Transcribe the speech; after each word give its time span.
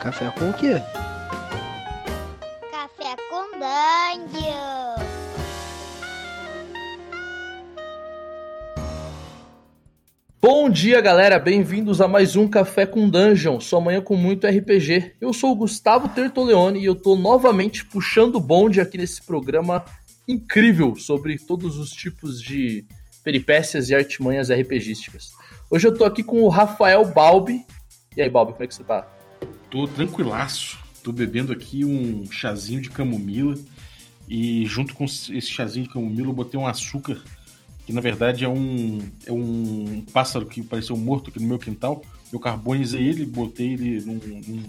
Café 0.00 0.30
com 0.30 0.48
o 0.48 0.54
quê? 0.54 0.80
Café 2.70 3.16
com 3.28 3.50
Dungeon. 3.58 5.04
Bom 10.40 10.70
dia, 10.70 11.02
galera. 11.02 11.38
Bem-vindos 11.38 12.00
a 12.00 12.08
mais 12.08 12.34
um 12.34 12.48
Café 12.48 12.86
com 12.86 13.10
Dungeon, 13.10 13.60
sua 13.60 13.78
manhã 13.78 14.00
com 14.00 14.16
muito 14.16 14.46
RPG. 14.46 15.16
Eu 15.20 15.34
sou 15.34 15.52
o 15.52 15.56
Gustavo 15.56 16.08
Tertoleone 16.08 16.80
e 16.80 16.86
eu 16.86 16.94
tô 16.94 17.14
novamente 17.14 17.84
puxando 17.84 18.36
o 18.36 18.40
bonde 18.40 18.80
aqui 18.80 18.96
nesse 18.96 19.22
programa 19.22 19.84
incrível 20.26 20.96
sobre 20.96 21.36
todos 21.38 21.76
os 21.76 21.90
tipos 21.90 22.40
de 22.40 22.86
peripécias 23.22 23.90
e 23.90 23.94
artimanhas 23.94 24.50
RPGísticas. 24.50 25.32
Hoje 25.70 25.86
eu 25.86 25.94
tô 25.94 26.06
aqui 26.06 26.22
com 26.22 26.40
o 26.40 26.48
Rafael 26.48 27.04
Balbi. 27.04 27.66
E 28.16 28.22
aí, 28.22 28.30
Balbi, 28.30 28.52
como 28.52 28.64
é 28.64 28.66
que 28.66 28.74
você 28.74 28.82
tá? 28.82 29.19
Tô 29.70 29.86
tranquilaço. 29.86 30.78
Tô 31.02 31.12
bebendo 31.12 31.52
aqui 31.52 31.84
um 31.84 32.30
chazinho 32.30 32.80
de 32.80 32.90
camomila. 32.90 33.54
E 34.28 34.66
junto 34.66 34.94
com 34.94 35.04
esse 35.04 35.42
chazinho 35.42 35.86
de 35.86 35.92
camomila 35.92 36.28
eu 36.28 36.32
botei 36.32 36.58
um 36.58 36.66
açúcar, 36.66 37.20
que 37.84 37.92
na 37.92 38.00
verdade 38.00 38.44
é 38.44 38.48
um, 38.48 39.00
é 39.26 39.32
um 39.32 40.04
pássaro 40.12 40.46
que 40.46 40.62
pareceu 40.62 40.96
morto 40.96 41.30
aqui 41.30 41.40
no 41.40 41.48
meu 41.48 41.58
quintal. 41.58 42.02
Eu 42.32 42.38
carbonizei 42.38 43.02
ele, 43.02 43.24
botei 43.24 43.72
ele 43.72 44.00
num, 44.02 44.14
num, 44.14 44.62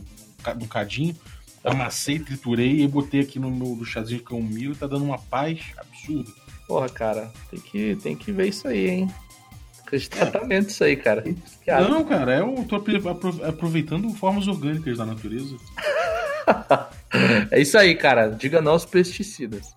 num 0.59 0.67
cadinho, 0.67 1.15
amassei, 1.63 2.17
triturei 2.19 2.81
e 2.81 2.87
botei 2.87 3.21
aqui 3.21 3.37
no 3.39 3.51
meu 3.51 3.75
no 3.75 3.85
chazinho 3.85 4.19
de 4.19 4.25
camomila. 4.25 4.75
Tá 4.75 4.87
dando 4.87 5.05
uma 5.05 5.19
paz 5.19 5.59
absurda. 5.77 6.31
Porra, 6.67 6.89
cara, 6.89 7.31
tem 7.49 7.59
que, 7.59 7.95
tem 7.97 8.15
que 8.15 8.31
ver 8.31 8.49
isso 8.49 8.67
aí, 8.67 8.89
hein? 8.89 9.11
Tratamento 10.09 10.69
isso 10.69 10.83
aí, 10.83 10.95
cara. 10.95 11.23
Não, 11.67 12.03
cara, 12.05 12.37
eu 12.39 12.65
tô 12.67 12.75
apro- 12.77 13.09
apro- 13.09 13.45
aproveitando 13.45 14.09
formas 14.13 14.47
orgânicas 14.47 14.97
da 14.97 15.05
natureza. 15.05 15.55
É 17.51 17.61
isso 17.61 17.77
aí, 17.77 17.93
cara. 17.95 18.29
Diga 18.29 18.61
não 18.61 18.71
aos 18.71 18.85
pesticidas. 18.85 19.75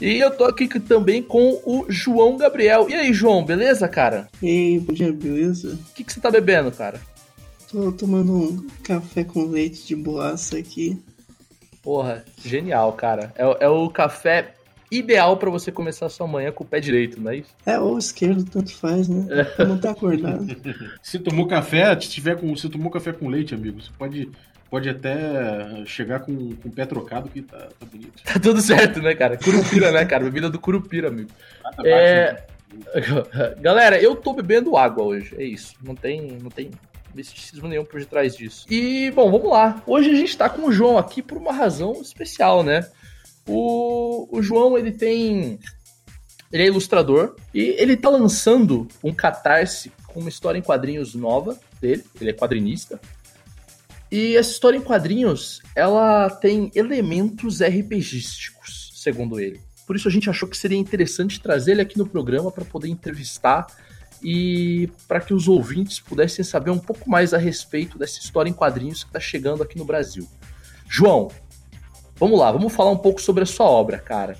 e 0.00 0.18
eu 0.18 0.30
tô 0.30 0.44
aqui 0.44 0.66
também 0.80 1.22
com 1.22 1.60
o 1.64 1.84
João 1.88 2.36
Gabriel. 2.36 2.88
E 2.88 2.94
aí, 2.94 3.12
João, 3.12 3.44
beleza, 3.44 3.86
cara? 3.86 4.28
E 4.42 4.48
aí, 4.48 5.12
beleza? 5.12 5.74
O 5.90 5.94
que, 5.94 6.02
que 6.04 6.12
você 6.12 6.20
tá 6.20 6.30
bebendo, 6.30 6.72
cara? 6.72 7.00
Tô 7.70 7.92
tomando 7.92 8.32
um 8.34 8.66
café 8.82 9.24
com 9.24 9.44
leite 9.46 9.86
de 9.86 9.94
boaça 9.96 10.56
aqui. 10.58 11.00
Porra, 11.82 12.24
genial, 12.42 12.92
cara. 12.94 13.32
É, 13.36 13.64
é 13.64 13.68
o 13.68 13.88
café 13.90 14.54
ideal 14.98 15.36
pra 15.36 15.50
você 15.50 15.70
começar 15.72 16.06
a 16.06 16.08
sua 16.10 16.26
manhã 16.26 16.50
com 16.52 16.64
o 16.64 16.66
pé 16.66 16.80
direito, 16.80 17.20
não 17.20 17.30
é 17.30 17.36
isso? 17.38 17.54
É, 17.66 17.78
ou 17.78 17.98
esquerdo, 17.98 18.44
tanto 18.44 18.74
faz, 18.76 19.08
né? 19.08 19.26
Não 19.58 19.78
tá 19.78 19.90
acordado. 19.90 20.44
Se 21.02 21.18
tomou 21.18 21.46
café, 21.46 21.98
se 22.00 22.08
tiver 22.08 22.36
com, 22.38 22.54
se 22.56 22.68
tomou 22.68 22.90
café 22.90 23.12
com 23.12 23.28
leite, 23.28 23.54
amigo, 23.54 23.80
você 23.80 23.90
pode, 23.98 24.30
pode 24.70 24.88
até 24.88 25.84
chegar 25.86 26.20
com, 26.20 26.54
com 26.56 26.68
o 26.68 26.72
pé 26.72 26.84
trocado 26.86 27.28
que 27.28 27.42
tá, 27.42 27.58
tá 27.78 27.86
bonito. 27.86 28.22
Tá 28.24 28.38
tudo 28.40 28.60
certo, 28.60 29.00
né, 29.00 29.14
cara? 29.14 29.36
Curupira, 29.36 29.90
né, 29.92 30.04
cara? 30.04 30.24
Bebida 30.24 30.48
do 30.50 30.58
Curupira, 30.58 31.08
amigo. 31.08 31.30
Nada 31.62 31.88
É. 31.88 32.32
né? 32.32 32.38
Galera, 33.60 34.00
eu 34.00 34.16
tô 34.16 34.32
bebendo 34.32 34.76
água 34.76 35.04
hoje. 35.04 35.34
É 35.38 35.44
isso. 35.44 35.74
Não 35.82 35.94
tem, 35.94 36.38
não 36.42 36.50
tem 36.50 36.70
misticismo 37.14 37.68
nenhum 37.68 37.84
por 37.84 38.00
detrás 38.00 38.36
disso. 38.36 38.66
E, 38.68 39.10
bom, 39.12 39.30
vamos 39.30 39.48
lá. 39.50 39.82
Hoje 39.86 40.10
a 40.10 40.14
gente 40.14 40.36
tá 40.36 40.48
com 40.48 40.66
o 40.66 40.72
João 40.72 40.98
aqui 40.98 41.22
por 41.22 41.38
uma 41.38 41.52
razão 41.52 41.92
especial, 42.02 42.62
né? 42.64 42.86
O, 43.46 44.28
o 44.36 44.42
João, 44.42 44.78
ele 44.78 44.92
tem. 44.92 45.58
Ele 46.52 46.62
é 46.62 46.66
ilustrador 46.66 47.34
e 47.52 47.60
ele 47.78 47.96
tá 47.96 48.08
lançando 48.08 48.86
um 49.02 49.12
catarse 49.12 49.90
com 50.06 50.20
uma 50.20 50.28
história 50.28 50.58
em 50.58 50.62
quadrinhos 50.62 51.14
nova 51.14 51.58
dele. 51.80 52.04
Ele 52.20 52.30
é 52.30 52.32
quadrinista. 52.32 53.00
E 54.10 54.36
essa 54.36 54.52
história 54.52 54.78
em 54.78 54.80
quadrinhos, 54.80 55.60
ela 55.74 56.30
tem 56.30 56.70
elementos 56.74 57.60
RPGísticos, 57.60 58.92
segundo 58.94 59.40
ele. 59.40 59.60
Por 59.86 59.96
isso 59.96 60.06
a 60.06 60.10
gente 60.10 60.30
achou 60.30 60.48
que 60.48 60.56
seria 60.56 60.78
interessante 60.78 61.40
trazer 61.40 61.72
ele 61.72 61.82
aqui 61.82 61.98
no 61.98 62.06
programa 62.06 62.52
para 62.52 62.64
poder 62.64 62.88
entrevistar 62.88 63.66
e 64.22 64.88
para 65.06 65.20
que 65.20 65.34
os 65.34 65.48
ouvintes 65.48 66.00
pudessem 66.00 66.44
saber 66.44 66.70
um 66.70 66.78
pouco 66.78 67.10
mais 67.10 67.34
a 67.34 67.38
respeito 67.38 67.98
dessa 67.98 68.20
história 68.20 68.48
em 68.48 68.54
quadrinhos 68.54 69.02
que 69.02 69.10
está 69.10 69.20
chegando 69.20 69.62
aqui 69.62 69.76
no 69.76 69.84
Brasil. 69.84 70.26
João, 70.88 71.30
vamos 72.16 72.38
lá, 72.38 72.50
vamos 72.52 72.72
falar 72.72 72.90
um 72.90 72.98
pouco 72.98 73.20
sobre 73.20 73.42
a 73.42 73.46
sua 73.46 73.66
obra, 73.66 73.98
cara. 73.98 74.36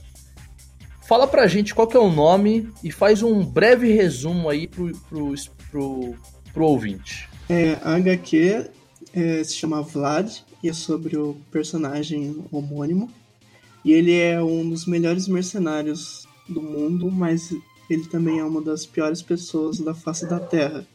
Fala 1.07 1.27
pra 1.27 1.47
gente 1.47 1.75
qual 1.75 1.87
que 1.87 1.97
é 1.97 2.01
o 2.01 2.11
nome 2.11 2.71
e 2.83 2.91
faz 2.91 3.23
um 3.23 3.45
breve 3.45 3.93
resumo 3.93 4.49
aí 4.49 4.67
pro, 4.67 4.91
pro, 5.09 5.35
pro, 5.71 6.15
pro 6.53 6.65
ouvinte. 6.65 7.29
É, 7.49 7.79
a 7.83 7.97
HQ 7.97 8.71
é, 9.13 9.45
se 9.45 9.55
chama 9.55 9.83
Vlad 9.83 10.31
e 10.63 10.69
é 10.69 10.73
sobre 10.73 11.17
o 11.17 11.37
personagem 11.51 12.43
homônimo. 12.51 13.11
E 13.85 13.93
ele 13.93 14.19
é 14.19 14.43
um 14.43 14.67
dos 14.67 14.87
melhores 14.87 15.29
mercenários 15.29 16.27
do 16.49 16.63
mundo, 16.63 17.11
mas 17.11 17.55
ele 17.91 18.07
também 18.07 18.39
é 18.39 18.45
uma 18.45 18.63
das 18.63 18.87
piores 18.87 19.21
pessoas 19.21 19.79
da 19.79 19.95
face 19.95 20.27
da 20.27 20.41
Terra. 20.41 20.87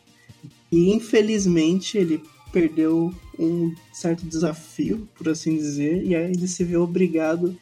E 0.72 0.92
infelizmente 0.92 1.98
ele 1.98 2.24
perdeu 2.52 3.14
um 3.38 3.74
certo 3.94 4.26
desafio, 4.26 5.08
por 5.16 5.30
assim 5.30 5.56
dizer, 5.56 6.04
e 6.04 6.16
aí 6.16 6.32
ele 6.32 6.48
se 6.48 6.64
vê 6.64 6.76
obrigado 6.78 7.58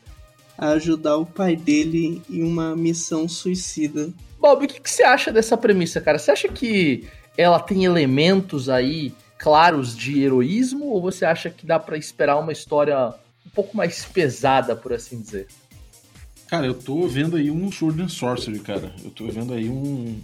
a 0.58 0.70
ajudar 0.70 1.18
o 1.18 1.26
pai 1.26 1.56
dele 1.56 2.22
em 2.30 2.44
uma 2.44 2.76
missão 2.76 3.28
suicida. 3.28 4.12
Bob, 4.40 4.66
o 4.66 4.68
que, 4.68 4.82
que 4.82 4.90
você 4.90 5.04
acha 5.04 5.32
dessa 5.32 5.56
premissa, 5.56 6.02
cara? 6.02 6.18
Você 6.18 6.32
acha 6.32 6.48
que 6.48 7.08
ela 7.38 7.60
tem 7.60 7.86
elementos 7.86 8.70
aí 8.70 9.14
claros 9.38 9.96
de 9.96 10.24
heroísmo 10.24 10.86
ou 10.86 11.02
você 11.02 11.26
acha 11.26 11.50
que 11.50 11.66
dá 11.66 11.80
pra 11.80 11.98
esperar 11.98 12.40
uma 12.40 12.52
história 12.52 13.14
um 13.46 13.50
pouco 13.54 13.78
mais 13.78 14.04
pesada, 14.06 14.76
por 14.76 14.94
assim 14.94 15.22
dizer? 15.22 15.48
Cara, 16.48 16.66
eu 16.66 16.74
tô 16.74 17.08
vendo 17.08 17.36
aí 17.36 17.52
um 17.52 17.72
Sword 17.72 18.02
and 18.02 18.08
Sorcery, 18.08 18.60
cara. 18.60 18.96
Eu 19.04 19.12
tô 19.12 19.28
vendo 19.28 19.54
aí 19.54 19.70
um, 19.70 20.20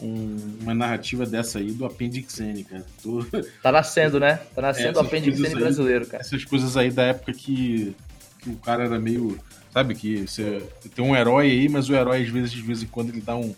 um- 0.00 0.56
uma 0.60 0.74
narrativa 0.74 1.26
dessa 1.26 1.58
aí 1.58 1.72
do 1.72 1.84
Appendix 1.84 2.38
N, 2.40 2.64
cara. 2.64 2.84
Tô- 3.02 3.24
Tá 3.62 3.72
nascendo, 3.72 4.20
né? 4.20 4.40
Tá 4.54 4.62
nascendo 4.62 4.98
o 4.98 5.00
Essas 5.00 5.06
apêndice 5.06 5.36
coisas 5.38 5.54
aí. 5.56 5.62
brasileiro, 5.62 6.06
cara. 6.06 6.22
essas 6.22 6.44
coisas 6.44 6.76
aí 6.76 6.90
da 6.90 7.02
época 7.04 7.32
que, 7.32 7.94
que 8.38 8.50
o 8.50 8.56
cara 8.56 8.84
era 8.84 8.98
meio. 8.98 9.38
Sabe, 9.72 9.94
que 9.94 10.26
você 10.26 10.60
tem 10.94 11.04
um 11.04 11.14
herói 11.14 11.48
aí, 11.50 11.68
mas 11.68 11.88
o 11.88 11.94
herói, 11.94 12.22
às 12.22 12.28
vezes, 12.28 12.50
de 12.50 12.60
vez 12.60 12.82
em 12.82 12.86
quando, 12.86 13.10
ele 13.10 13.20
dá 13.20 13.36
um. 13.36 13.54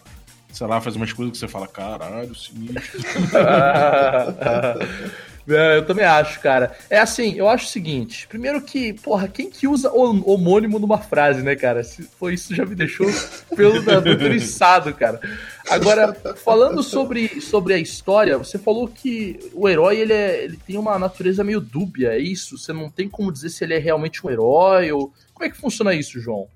Sei 0.52 0.66
lá, 0.66 0.78
faz 0.82 0.94
umas 0.96 1.10
coisas 1.12 1.32
que 1.32 1.38
você 1.38 1.48
fala, 1.48 1.66
caralho, 1.66 2.34
sinistro. 2.34 3.00
É, 5.48 5.78
eu 5.78 5.84
também 5.86 6.04
acho, 6.04 6.40
cara. 6.40 6.72
É 6.88 6.98
assim, 6.98 7.34
eu 7.34 7.48
acho 7.48 7.66
o 7.66 7.68
seguinte. 7.68 8.28
Primeiro 8.28 8.62
que, 8.62 8.92
porra, 8.92 9.26
quem 9.26 9.50
que 9.50 9.66
usa 9.66 9.90
hom- 9.92 10.22
homônimo 10.24 10.78
numa 10.78 10.98
frase, 10.98 11.42
né, 11.42 11.56
cara? 11.56 11.82
Se 11.82 12.02
foi 12.04 12.34
isso 12.34 12.54
já 12.54 12.64
me 12.64 12.74
deixou 12.76 13.06
pelo 13.56 13.82
da 13.82 13.98
do 13.98 14.08
eriçado, 14.10 14.94
cara. 14.94 15.20
Agora, 15.68 16.14
falando 16.36 16.82
sobre, 16.82 17.40
sobre 17.40 17.74
a 17.74 17.78
história, 17.78 18.38
você 18.38 18.56
falou 18.58 18.86
que 18.86 19.38
o 19.52 19.68
herói 19.68 19.98
ele, 19.98 20.12
é- 20.12 20.44
ele 20.44 20.56
tem 20.64 20.78
uma 20.78 20.96
natureza 20.98 21.42
meio 21.42 21.60
dúbia, 21.60 22.10
é 22.14 22.18
isso? 22.18 22.56
Você 22.56 22.72
não 22.72 22.88
tem 22.88 23.08
como 23.08 23.32
dizer 23.32 23.50
se 23.50 23.64
ele 23.64 23.74
é 23.74 23.78
realmente 23.78 24.24
um 24.26 24.30
herói 24.30 24.92
ou. 24.92 25.12
Como 25.34 25.44
é 25.44 25.50
que 25.50 25.56
funciona 25.56 25.92
isso, 25.92 26.20
João? 26.20 26.46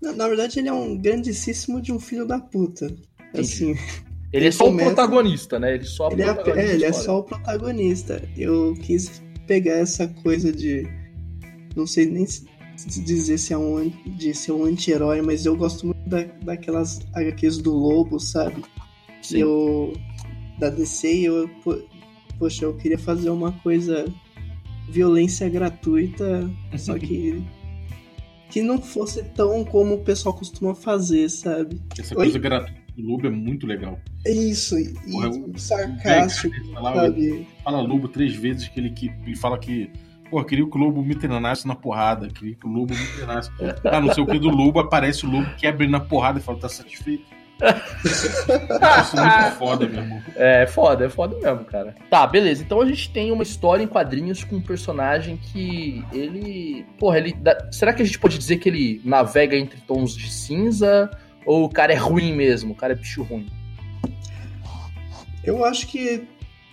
Na, 0.00 0.12
na 0.12 0.28
verdade, 0.28 0.60
ele 0.60 0.68
é 0.68 0.72
um 0.72 0.96
grandíssimo 0.96 1.80
de 1.82 1.92
um 1.92 1.98
filho 1.98 2.24
da 2.24 2.38
puta. 2.38 2.94
Assim, 3.34 3.76
Ele 4.32 4.46
é 4.46 4.50
só 4.50 4.68
o 4.68 4.76
protagonista, 4.76 5.58
né? 5.58 5.74
Ele 5.74 5.84
só 5.84 6.10
ele 6.10 6.22
é, 6.22 6.26
é, 6.26 6.74
ele 6.74 6.84
é 6.84 6.92
só 6.92 7.18
o 7.20 7.22
protagonista. 7.22 8.22
Eu 8.36 8.74
quis 8.82 9.22
pegar 9.46 9.74
essa 9.76 10.06
coisa 10.08 10.52
de. 10.52 10.86
Não 11.74 11.86
sei 11.86 12.06
nem 12.06 12.26
dizer 13.04 13.38
se 13.38 13.52
é 13.52 13.58
um, 13.58 13.90
de 14.06 14.34
ser 14.34 14.52
um 14.52 14.64
anti-herói, 14.64 15.22
mas 15.22 15.46
eu 15.46 15.56
gosto 15.56 15.86
muito 15.86 16.08
da, 16.08 16.22
daquelas 16.44 17.00
HQs 17.14 17.58
do 17.58 17.72
Lobo, 17.72 18.20
sabe? 18.20 18.62
Sim. 19.22 19.38
Eu. 19.38 19.96
Da 20.58 20.68
DC, 20.70 21.08
eu. 21.22 21.48
po- 21.64 21.82
Poxa, 22.38 22.66
eu 22.66 22.76
queria 22.76 22.98
fazer 22.98 23.30
uma 23.30 23.52
coisa. 23.52 24.04
Violência 24.90 25.48
gratuita, 25.48 26.50
só 26.76 26.98
que. 26.98 27.42
Que 28.50 28.62
não 28.62 28.80
fosse 28.80 29.22
tão 29.34 29.62
como 29.64 29.96
o 29.96 30.04
pessoal 30.04 30.34
costuma 30.34 30.74
fazer, 30.74 31.28
sabe? 31.28 31.78
Essa 31.98 32.14
Oi? 32.14 32.24
coisa 32.24 32.38
gratuita 32.38 32.78
do 32.96 33.06
Lobo 33.06 33.26
é 33.26 33.30
muito 33.30 33.66
legal. 33.66 34.00
É 34.28 34.32
isso, 34.32 34.78
e, 34.78 34.92
Porra, 35.10 35.26
eu- 35.28 35.52
sarcástico, 35.56 36.54
Ele 36.54 36.72
fala, 36.74 36.94
sabe? 36.94 37.46
fala 37.64 37.80
Lobo 37.80 38.08
três 38.08 38.34
vezes 38.34 38.68
que 38.68 38.78
ele, 38.78 38.90
que 38.90 39.10
ele 39.26 39.36
fala 39.36 39.58
que. 39.58 39.90
Pô, 40.30 40.44
queria 40.44 40.68
que 40.68 40.76
o 40.76 40.80
Lobo 40.80 41.02
me 41.02 41.14
treinasse 41.14 41.66
na 41.66 41.74
porrada. 41.74 42.28
Queria 42.28 42.54
que 42.54 42.66
o 42.66 42.68
Lobo 42.70 42.92
me 42.94 43.06
treinasse. 43.16 43.50
Ah, 43.90 44.00
não 44.00 44.12
sei 44.12 44.22
o 44.22 44.26
que 44.26 44.38
do 44.38 44.50
Lobo, 44.50 44.78
aparece 44.80 45.24
o 45.24 45.30
Lobo, 45.30 45.48
quebra 45.56 45.84
ele 45.84 45.92
na 45.92 46.00
porrada 46.00 46.38
e 46.38 46.42
fala, 46.42 46.58
tá 46.58 46.68
satisfeito? 46.68 47.24
Isso 48.04 48.50
é 48.50 49.22
muito 49.22 49.56
foda, 49.58 49.86
meu 49.88 50.00
irmão. 50.02 50.22
É 50.36 50.66
foda, 50.66 51.06
é 51.06 51.08
foda 51.08 51.36
mesmo, 51.38 51.64
cara. 51.64 51.94
Tá, 52.10 52.26
beleza. 52.26 52.62
Então 52.62 52.80
a 52.80 52.86
gente 52.86 53.10
tem 53.10 53.32
uma 53.32 53.42
história 53.42 53.82
em 53.82 53.86
quadrinhos 53.88 54.44
com 54.44 54.56
um 54.56 54.60
personagem 54.60 55.36
que 55.38 56.04
ele. 56.12 56.84
Porra, 56.98 57.18
ele. 57.18 57.32
dá- 57.32 57.66
Será 57.72 57.92
que 57.92 58.02
a 58.02 58.04
gente 58.04 58.18
pode 58.18 58.36
dizer 58.38 58.58
que 58.58 58.68
ele 58.68 59.00
navega 59.04 59.56
entre 59.56 59.80
tons 59.80 60.14
de 60.14 60.30
cinza? 60.30 61.10
Ou 61.46 61.64
o 61.64 61.68
cara 61.70 61.92
é 61.92 61.96
ruim 61.96 62.34
mesmo? 62.34 62.72
O 62.74 62.76
cara 62.76 62.92
é 62.92 62.96
bicho 62.96 63.22
ruim? 63.22 63.46
Eu 65.48 65.64
acho 65.64 65.86
que 65.86 66.26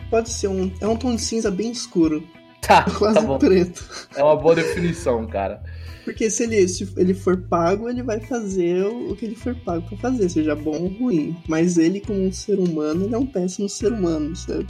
pode 0.09 0.29
ser 0.29 0.47
um. 0.47 0.71
É 0.81 0.87
um 0.87 0.95
tom 0.95 1.15
de 1.15 1.21
cinza 1.21 1.49
bem 1.49 1.71
escuro. 1.71 2.23
Tá, 2.65 2.81
quase 2.97 3.19
tá 3.19 3.21
bom. 3.21 3.37
preto. 3.37 3.87
É 4.15 4.23
uma 4.23 4.35
boa 4.35 4.55
definição, 4.55 5.27
cara. 5.27 5.61
Porque 6.03 6.31
se 6.31 6.45
ele, 6.45 6.67
se 6.67 6.91
ele 6.97 7.13
for 7.13 7.37
pago, 7.43 7.87
ele 7.87 8.01
vai 8.01 8.19
fazer 8.19 8.83
o 8.87 9.11
o 9.11 9.15
que 9.15 9.23
ele 9.25 9.35
for 9.35 9.55
pago 9.57 9.87
pra 9.87 9.97
fazer, 9.97 10.27
seja 10.29 10.55
bom 10.55 10.75
ou 10.75 10.87
ruim. 10.87 11.37
Mas 11.47 11.77
ele, 11.77 12.01
como 12.01 12.19
um 12.19 12.31
ser 12.31 12.57
humano, 12.57 13.05
ele 13.05 13.13
é 13.13 13.17
um 13.19 13.25
péssimo 13.27 13.69
ser 13.69 13.93
humano, 13.93 14.35
sabe? 14.35 14.65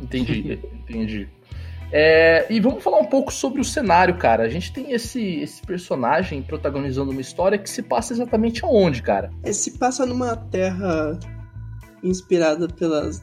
Entendi, 0.00 0.60
entendi. 0.88 1.28
É, 1.90 2.46
e 2.48 2.60
vamos 2.60 2.82
falar 2.82 3.00
um 3.00 3.06
pouco 3.06 3.32
sobre 3.32 3.60
o 3.60 3.64
cenário, 3.64 4.16
cara. 4.16 4.44
A 4.44 4.48
gente 4.48 4.72
tem 4.72 4.92
esse, 4.92 5.40
esse 5.40 5.62
personagem 5.62 6.42
protagonizando 6.42 7.10
uma 7.10 7.20
história 7.20 7.58
que 7.58 7.68
se 7.68 7.82
passa 7.82 8.12
exatamente 8.12 8.64
aonde, 8.64 9.02
cara? 9.02 9.32
É, 9.42 9.52
se 9.52 9.76
passa 9.78 10.06
numa 10.06 10.36
terra 10.36 11.18
inspirada 12.04 12.68
pelas 12.68 13.22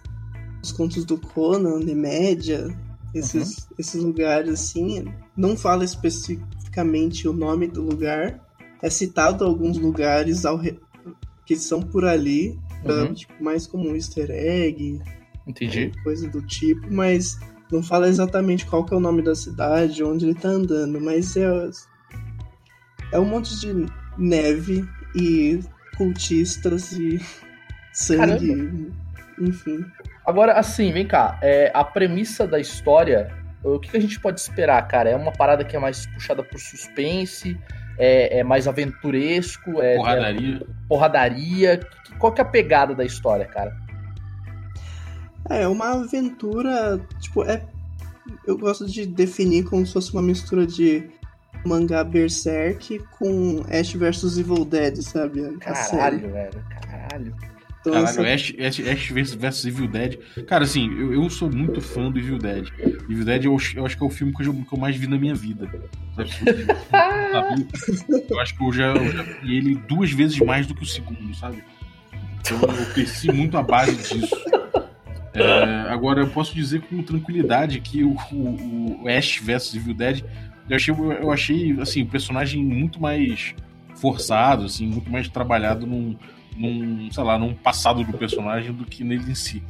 os 0.62 0.72
contos 0.72 1.06
do 1.06 1.18
Conan, 1.18 1.80
de 1.80 1.94
Média, 1.96 2.68
esses, 3.14 3.68
esses 3.78 4.04
lugares 4.04 4.50
assim. 4.54 5.06
Não 5.36 5.56
fala 5.58 5.84
especificamente 5.86 7.28
o 7.28 7.34
nome 7.34 7.68
do 7.68 7.82
lugar. 7.82 8.40
É 8.82 8.90
citado 8.90 9.44
alguns 9.44 9.78
lugares 9.78 10.44
re- 10.62 10.80
que 11.46 11.56
são 11.56 11.82
por 11.82 12.06
ali, 12.06 12.58
pra, 12.84 13.04
Uhum. 13.04 13.14
tipo, 13.14 13.44
mais 13.44 13.66
como 13.68 13.90
um 13.90 13.96
easter 13.96 14.30
egg, 14.32 15.02
Entendi. 15.48 15.92
coisa 16.04 16.30
do 16.30 16.42
tipo, 16.44 16.92
mas 16.94 17.38
não 17.72 17.84
fala 17.84 18.08
exatamente 18.08 18.66
qual 18.66 18.86
que 18.86 18.94
é 18.94 18.98
o 18.98 19.02
nome 19.02 19.22
da 19.22 19.36
cidade, 19.36 20.04
onde 20.04 20.26
ele 20.26 20.36
tá 20.36 20.50
andando, 20.50 21.00
mas 21.02 21.36
é 21.36 21.70
é 23.12 23.20
um 23.20 23.26
monte 23.26 23.60
de 23.60 23.74
neve 24.18 24.88
e 25.16 25.60
cultistas 25.98 26.92
e 26.94 27.20
sangue, 27.94 28.92
enfim. 29.40 29.84
Agora, 30.30 30.54
assim, 30.54 30.92
vem 30.92 31.08
cá. 31.08 31.38
é, 31.42 31.72
a 31.74 31.84
premissa 31.84 32.46
da 32.48 32.60
história, 32.60 33.32
o 33.64 33.80
que, 33.80 33.90
que 33.92 33.98
a 33.98 34.02
gente 34.02 34.20
pode 34.20 34.40
esperar, 34.40 34.88
cara? 34.88 35.10
É 35.10 35.16
uma 35.16 35.32
parada 35.32 35.64
que 35.64 35.76
é 35.76 35.80
mais 35.80 36.06
puxada 36.08 36.44
por 36.44 36.60
suspense, 36.60 37.58
é, 37.98 38.40
é 38.40 38.44
mais 38.44 38.68
aventuresco, 38.68 39.82
é, 39.82 39.94
é 39.94 39.98
Porradaria. 39.98 40.62
porradaria. 40.88 41.78
Que- 41.78 42.16
Qual 42.20 42.32
que 42.34 42.42
é 42.42 42.44
a 42.44 42.48
pegada 42.48 42.94
da 42.96 43.04
história, 43.04 43.46
cara? 43.46 43.76
É 45.50 45.68
uma 45.68 45.94
aventura, 46.04 47.00
tipo, 47.20 47.44
é 47.44 47.62
eu 48.46 48.56
gosto 48.58 48.86
de 48.86 49.06
definir 49.08 49.64
como 49.64 49.84
se 49.86 49.94
fosse 49.94 50.14
uma 50.14 50.22
mistura 50.22 50.68
de 50.68 51.10
mangá 51.66 52.04
Berserk 52.04 53.00
com 53.18 53.64
Ash 53.70 53.94
vs 53.94 54.38
Evil 54.38 54.64
Dead, 54.66 54.98
sabe? 55.02 55.58
Caralho, 55.58 56.32
velho. 56.32 56.64
Caralho. 56.70 57.36
Então, 57.82 57.94
Caralho, 57.94 58.34
Ash, 58.34 58.54
Ash, 58.60 58.80
Ash 58.82 59.10
vs 59.10 59.34
versus 59.36 59.66
Evil 59.66 59.88
Dead. 59.88 60.18
Cara, 60.46 60.66
assim, 60.66 60.92
eu, 61.00 61.14
eu 61.14 61.30
sou 61.30 61.50
muito 61.50 61.80
fã 61.80 62.12
do 62.12 62.20
Evil 62.20 62.38
Dead. 62.38 62.68
Evil 63.10 63.24
Dead 63.24 63.46
eu, 63.46 63.56
acho- 63.56 63.78
eu 63.78 63.86
acho 63.86 63.98
que 63.98 64.04
é 64.04 64.06
o 64.06 64.10
filme 64.10 64.34
que 64.34 64.44
eu, 64.46 64.54
que 64.54 64.74
eu 64.74 64.80
mais 64.80 64.96
vi 64.98 65.08
na 65.08 65.18
minha 65.18 65.34
vida. 65.34 65.70
Sabe? 66.16 66.30
Sabe? 67.32 67.68
Eu 68.30 68.40
acho 68.40 68.56
que 68.58 68.64
eu 68.64 68.74
já, 68.74 68.88
eu 68.88 69.10
já 69.12 69.24
vi 69.24 69.58
ele 69.58 69.76
duas 69.88 70.12
vezes 70.12 70.38
mais 70.40 70.68
do 70.68 70.76
que 70.76 70.84
o 70.84 70.86
segundo, 70.86 71.34
sabe? 71.36 71.64
Então 72.42 72.58
eu 72.62 72.86
cresci 72.94 73.32
muito 73.32 73.58
à 73.58 73.64
base 73.64 73.96
disso. 73.96 74.36
É, 75.34 75.90
agora, 75.90 76.22
eu 76.22 76.28
posso 76.30 76.54
dizer 76.56 76.82
com 76.82 77.02
tranquilidade 77.04 77.80
que 77.80 78.04
o, 78.04 78.16
o, 78.32 79.04
o 79.04 79.08
Ash 79.08 79.38
vs 79.38 79.76
Evil 79.76 79.94
Dead, 79.94 80.24
eu 80.70 80.76
achei, 80.76 80.94
eu 81.22 81.32
achei 81.32 81.80
assim, 81.80 82.02
o 82.04 82.08
personagem 82.08 82.64
muito 82.64 83.02
mais 83.02 83.54
forçado, 83.96 84.66
assim, 84.66 84.88
muito 84.88 85.10
mais 85.10 85.28
trabalhado 85.30 85.86
num, 85.86 86.16
num, 86.58 87.10
sei 87.12 87.24
lá, 87.24 87.38
num 87.40 87.54
passado 87.54 88.04
do 88.04 88.14
personagem 88.18 88.72
do 88.74 88.86
que 88.86 89.04
nele 89.04 89.32
em 89.32 89.36
si. 89.36 89.64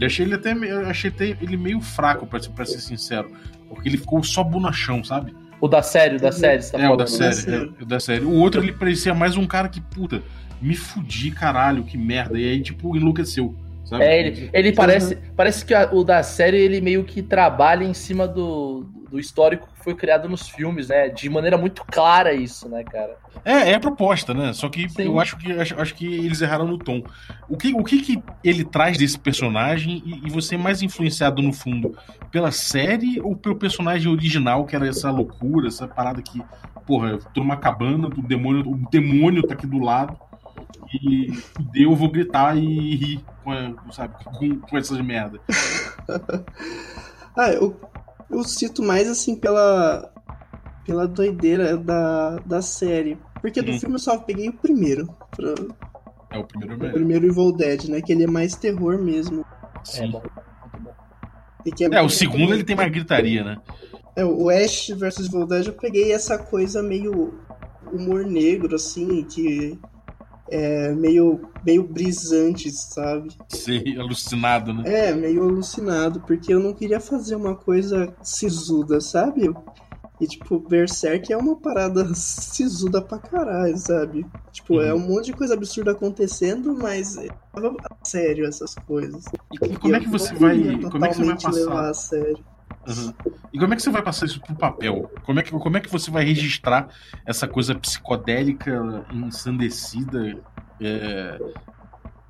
Eu 0.00 0.06
achei 0.06 0.24
ele 0.26 0.34
até, 0.34 0.52
achei 0.88 1.10
até 1.10 1.36
ele 1.40 1.56
meio 1.56 1.80
fraco, 1.80 2.26
pra, 2.26 2.38
ser- 2.40 2.50
pra 2.50 2.64
ser 2.66 2.80
sincero, 2.80 3.30
porque 3.68 3.88
ele 3.88 3.96
ficou 3.96 4.22
só 4.22 4.44
bonachão, 4.44 5.02
sabe? 5.02 5.34
O 5.60 5.66
da 5.68 5.82
série, 5.82 6.16
o 6.16 6.20
da 6.20 6.26
Uhum. 6.26 6.32
série, 6.32 6.62
você 6.62 6.72
tá 6.72 6.78
é, 6.82 6.90
o 6.90 6.96
da 6.96 7.06
falando, 7.06 7.20
da 7.20 7.26
né? 7.26 7.32
série, 7.32 7.50
série. 7.58 7.74
é, 7.78 7.82
o 7.82 7.86
da 7.86 8.00
série. 8.00 8.24
O 8.24 8.32
outro 8.34 8.62
ele 8.62 8.72
parecia 8.72 9.14
mais 9.14 9.36
um 9.36 9.46
cara 9.46 9.68
que, 9.68 9.80
puta, 9.80 10.22
me 10.60 10.76
fudi, 10.76 11.30
caralho, 11.30 11.82
que 11.84 11.96
merda. 11.96 12.38
E 12.38 12.44
aí, 12.46 12.60
tipo, 12.62 12.94
enlouqueceu, 12.94 13.54
sabe? 13.86 14.04
É, 14.04 14.20
ele, 14.20 14.50
ele 14.52 14.72
parece, 14.72 15.16
parece 15.34 15.64
que 15.64 15.72
a- 15.72 15.88
o 15.92 16.04
da 16.04 16.22
série 16.22 16.58
ele 16.58 16.80
meio 16.82 17.04
que 17.04 17.22
trabalha 17.22 17.84
em 17.84 17.94
cima 17.94 18.28
do, 18.28 18.86
do 19.10 19.18
histórico 19.18 19.68
que 19.74 19.84
foi 19.84 19.94
criado 19.94 20.28
nos 20.28 20.48
filmes, 20.48 20.88
né? 20.88 21.08
De 21.08 21.28
maneira 21.28 21.56
muito 21.56 21.84
clara 21.84 22.32
isso, 22.32 22.68
né, 22.68 22.84
cara? 22.84 23.16
É, 23.44 23.70
é 23.70 23.74
a 23.74 23.80
proposta, 23.80 24.34
né? 24.34 24.52
Só 24.52 24.68
que 24.68 24.88
Sim. 24.88 25.04
eu 25.04 25.20
acho 25.20 25.36
que 25.36 25.52
acho, 25.52 25.80
acho 25.80 25.94
que 25.94 26.06
eles 26.06 26.40
erraram 26.40 26.66
no 26.66 26.78
tom. 26.78 27.02
O 27.48 27.56
que, 27.56 27.72
o 27.74 27.84
que, 27.84 28.00
que 28.00 28.22
ele 28.42 28.64
traz 28.64 28.98
desse 28.98 29.18
personagem 29.18 30.02
e, 30.04 30.26
e 30.26 30.30
você 30.30 30.54
é 30.54 30.58
mais 30.58 30.82
influenciado 30.82 31.40
no 31.42 31.52
fundo 31.52 31.96
pela 32.30 32.50
série 32.50 33.20
ou 33.20 33.36
pelo 33.36 33.56
personagem 33.56 34.10
original, 34.10 34.64
que 34.64 34.74
era 34.74 34.88
essa 34.88 35.10
loucura, 35.10 35.68
essa 35.68 35.86
parada 35.86 36.20
que, 36.20 36.42
porra, 36.86 37.10
eu 37.10 37.18
tô 37.18 37.40
numa 37.40 37.56
cabana, 37.56 38.08
o 38.08 38.22
demônio, 38.22 38.68
o 38.68 38.90
demônio 38.90 39.42
tá 39.42 39.54
aqui 39.54 39.66
do 39.66 39.78
lado 39.78 40.18
e 40.92 41.32
eu 41.74 41.94
vou 41.94 42.10
gritar 42.10 42.56
e 42.56 42.96
rir 42.96 43.24
com, 43.42 43.92
sabe, 43.92 44.14
com, 44.24 44.60
com 44.60 44.78
essas 44.78 45.00
merda. 45.00 45.40
Ah, 47.38 47.50
eu, 47.50 47.78
eu 48.30 48.42
cito 48.44 48.82
mais 48.82 49.08
assim 49.08 49.36
pela 49.36 50.12
pela 50.84 51.06
doideira 51.08 51.76
da, 51.76 52.38
da 52.46 52.62
série. 52.62 53.18
Porque 53.42 53.60
do 53.60 53.72
Uhum. 53.72 53.80
filme 53.80 53.94
eu 53.96 53.98
só 53.98 54.16
peguei 54.18 54.48
o 54.48 54.56
primeiro. 54.56 55.06
pra- 55.36 55.54
É 56.32 56.38
o 56.38 56.44
primeiro 56.44 56.74
o 56.76 56.78
melhor. 56.78 56.92
primeiro 56.94 57.26
Evil 57.26 57.52
Dead, 57.56 57.84
né? 57.88 58.00
Que 58.00 58.12
ele 58.12 58.22
é 58.24 58.26
mais 58.28 58.54
terror 58.54 59.02
mesmo. 59.02 59.40
É 59.40 59.82
Sim. 59.84 60.10
bom. 60.12 60.22
Muito 60.22 60.80
bom. 60.80 60.94
E 61.64 61.72
que 61.72 61.84
É, 61.86 62.00
o 62.00 62.08
segundo 62.08 62.54
ele 62.54 62.62
tem 62.62 62.76
mais 62.76 62.90
gritaria, 62.92 63.42
né? 63.42 63.56
É, 64.14 64.24
o 64.24 64.48
Ash 64.48 64.88
vs 64.96 65.26
Evil 65.26 65.46
Dead 65.46 65.66
eu 65.66 65.72
peguei 65.72 66.12
essa 66.12 66.38
coisa 66.38 66.82
meio 66.82 67.34
humor 67.92 68.24
negro, 68.24 68.76
assim, 68.76 69.24
que 69.24 69.76
é 70.48 70.92
meio, 70.92 71.48
meio 71.64 71.82
brisante, 71.82 72.70
sabe? 72.70 73.30
Ser 73.48 73.98
alucinado, 73.98 74.72
né? 74.72 75.08
É, 75.08 75.14
meio 75.14 75.42
alucinado, 75.42 76.20
porque 76.20 76.52
eu 76.52 76.60
não 76.60 76.72
queria 76.72 77.00
fazer 77.00 77.36
uma 77.36 77.54
coisa 77.54 78.14
sisuda, 78.22 79.00
sabe? 79.00 79.52
E, 80.18 80.26
tipo, 80.26 80.58
Berserk 80.58 81.30
é 81.30 81.36
uma 81.36 81.56
parada 81.56 82.06
sisuda 82.14 83.02
pra 83.02 83.18
caralho, 83.18 83.76
sabe? 83.76 84.24
Tipo, 84.50 84.80
é 84.80 84.94
um 84.94 84.98
monte 84.98 85.26
de 85.26 85.32
coisa 85.34 85.54
absurda 85.54 85.92
acontecendo, 85.92 86.74
mas 86.74 87.16
é 87.18 87.28
leva 87.54 87.76
a 87.90 88.04
sério 88.04 88.46
essas 88.46 88.74
coisas. 88.74 89.24
E, 89.52 89.66
e 89.66 89.76
como 89.76 89.94
é 89.94 90.00
que 90.00 90.06
Eu 90.06 90.10
você 90.10 90.34
vai. 90.34 90.58
Como 90.90 91.04
é 91.04 91.08
que 91.08 91.16
você 91.16 91.24
vai 91.24 91.36
totalmente 91.36 91.46
levar 91.50 91.74
passar? 91.74 91.90
a 91.90 91.94
sério. 91.94 92.55
Uhum. 92.86 93.12
E 93.52 93.58
como 93.58 93.72
é 93.72 93.76
que 93.76 93.82
você 93.82 93.90
vai 93.90 94.02
passar 94.02 94.26
isso 94.26 94.40
pro 94.40 94.54
papel? 94.54 95.10
Como 95.24 95.40
é 95.40 95.42
que, 95.42 95.50
como 95.50 95.76
é 95.76 95.80
que 95.80 95.90
você 95.90 96.10
vai 96.10 96.24
registrar 96.24 96.88
essa 97.24 97.48
coisa 97.48 97.74
psicodélica, 97.74 99.04
ensandecida 99.12 100.40
é, 100.80 101.38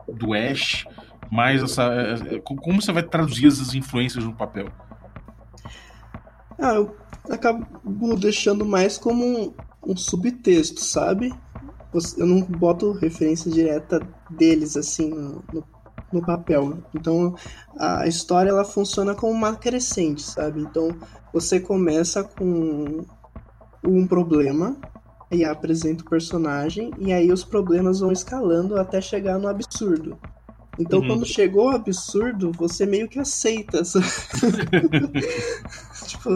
do 0.08 0.32
Ash, 0.32 0.86
mais 1.30 1.62
essa. 1.62 1.82
é, 1.92 2.36
é, 2.36 2.38
como 2.40 2.80
você 2.80 2.92
vai 2.92 3.02
traduzir 3.02 3.48
essas 3.48 3.74
influências 3.74 4.24
no 4.24 4.34
papel? 4.34 4.68
Ah, 6.58 6.74
eu 6.74 6.96
acabo 7.30 8.16
deixando 8.16 8.64
mais 8.64 8.96
como 8.96 9.24
um, 9.24 9.54
um 9.86 9.96
subtexto, 9.96 10.82
sabe? 10.82 11.32
Eu 12.16 12.26
não 12.26 12.40
boto 12.42 12.92
referência 12.92 13.50
direta 13.50 14.00
deles, 14.30 14.76
assim, 14.76 15.08
no, 15.08 15.44
no, 15.52 15.64
no 16.12 16.24
papel. 16.24 16.86
Então, 16.94 17.34
a 17.78 18.06
história, 18.06 18.50
ela 18.50 18.64
funciona 18.64 19.14
como 19.14 19.32
uma 19.32 19.56
crescente, 19.56 20.22
sabe? 20.22 20.62
Então, 20.62 20.98
você 21.32 21.60
começa 21.60 22.24
com 22.24 23.06
um 23.82 24.06
problema, 24.08 24.82
e 25.30 25.44
apresenta 25.44 26.04
o 26.04 26.08
personagem, 26.08 26.94
e 26.98 27.12
aí 27.12 27.32
os 27.32 27.44
problemas 27.44 28.00
vão 28.00 28.12
escalando 28.12 28.78
até 28.78 29.00
chegar 29.00 29.38
no 29.38 29.48
absurdo. 29.48 30.20
Então, 30.78 31.02
Uhum. 31.02 31.04
quando 31.04 31.26
chegou 31.26 31.70
ao 31.70 31.76
absurdo, 31.76 32.52
você 32.54 32.86
meio 32.86 33.08
que 33.08 33.18
aceita 33.20 33.82
tipo, 36.06 36.30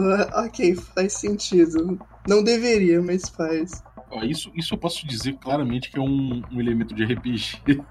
ok, 0.45 0.75
faz 0.75 1.13
sentido. 1.19 2.01
Não 2.25 2.43
deveria, 2.43 3.01
mas 3.01 3.29
faz. 3.29 3.83
Ó, 4.11 4.23
isso, 4.23 4.51
isso 4.53 4.73
eu 4.73 4.77
posso 4.77 5.07
dizer 5.07 5.37
claramente 5.37 5.89
que 5.89 5.97
é 5.97 6.01
um, 6.01 6.41
um 6.51 6.59
elemento 6.59 6.93
de 6.93 7.03
RPG. 7.03 7.61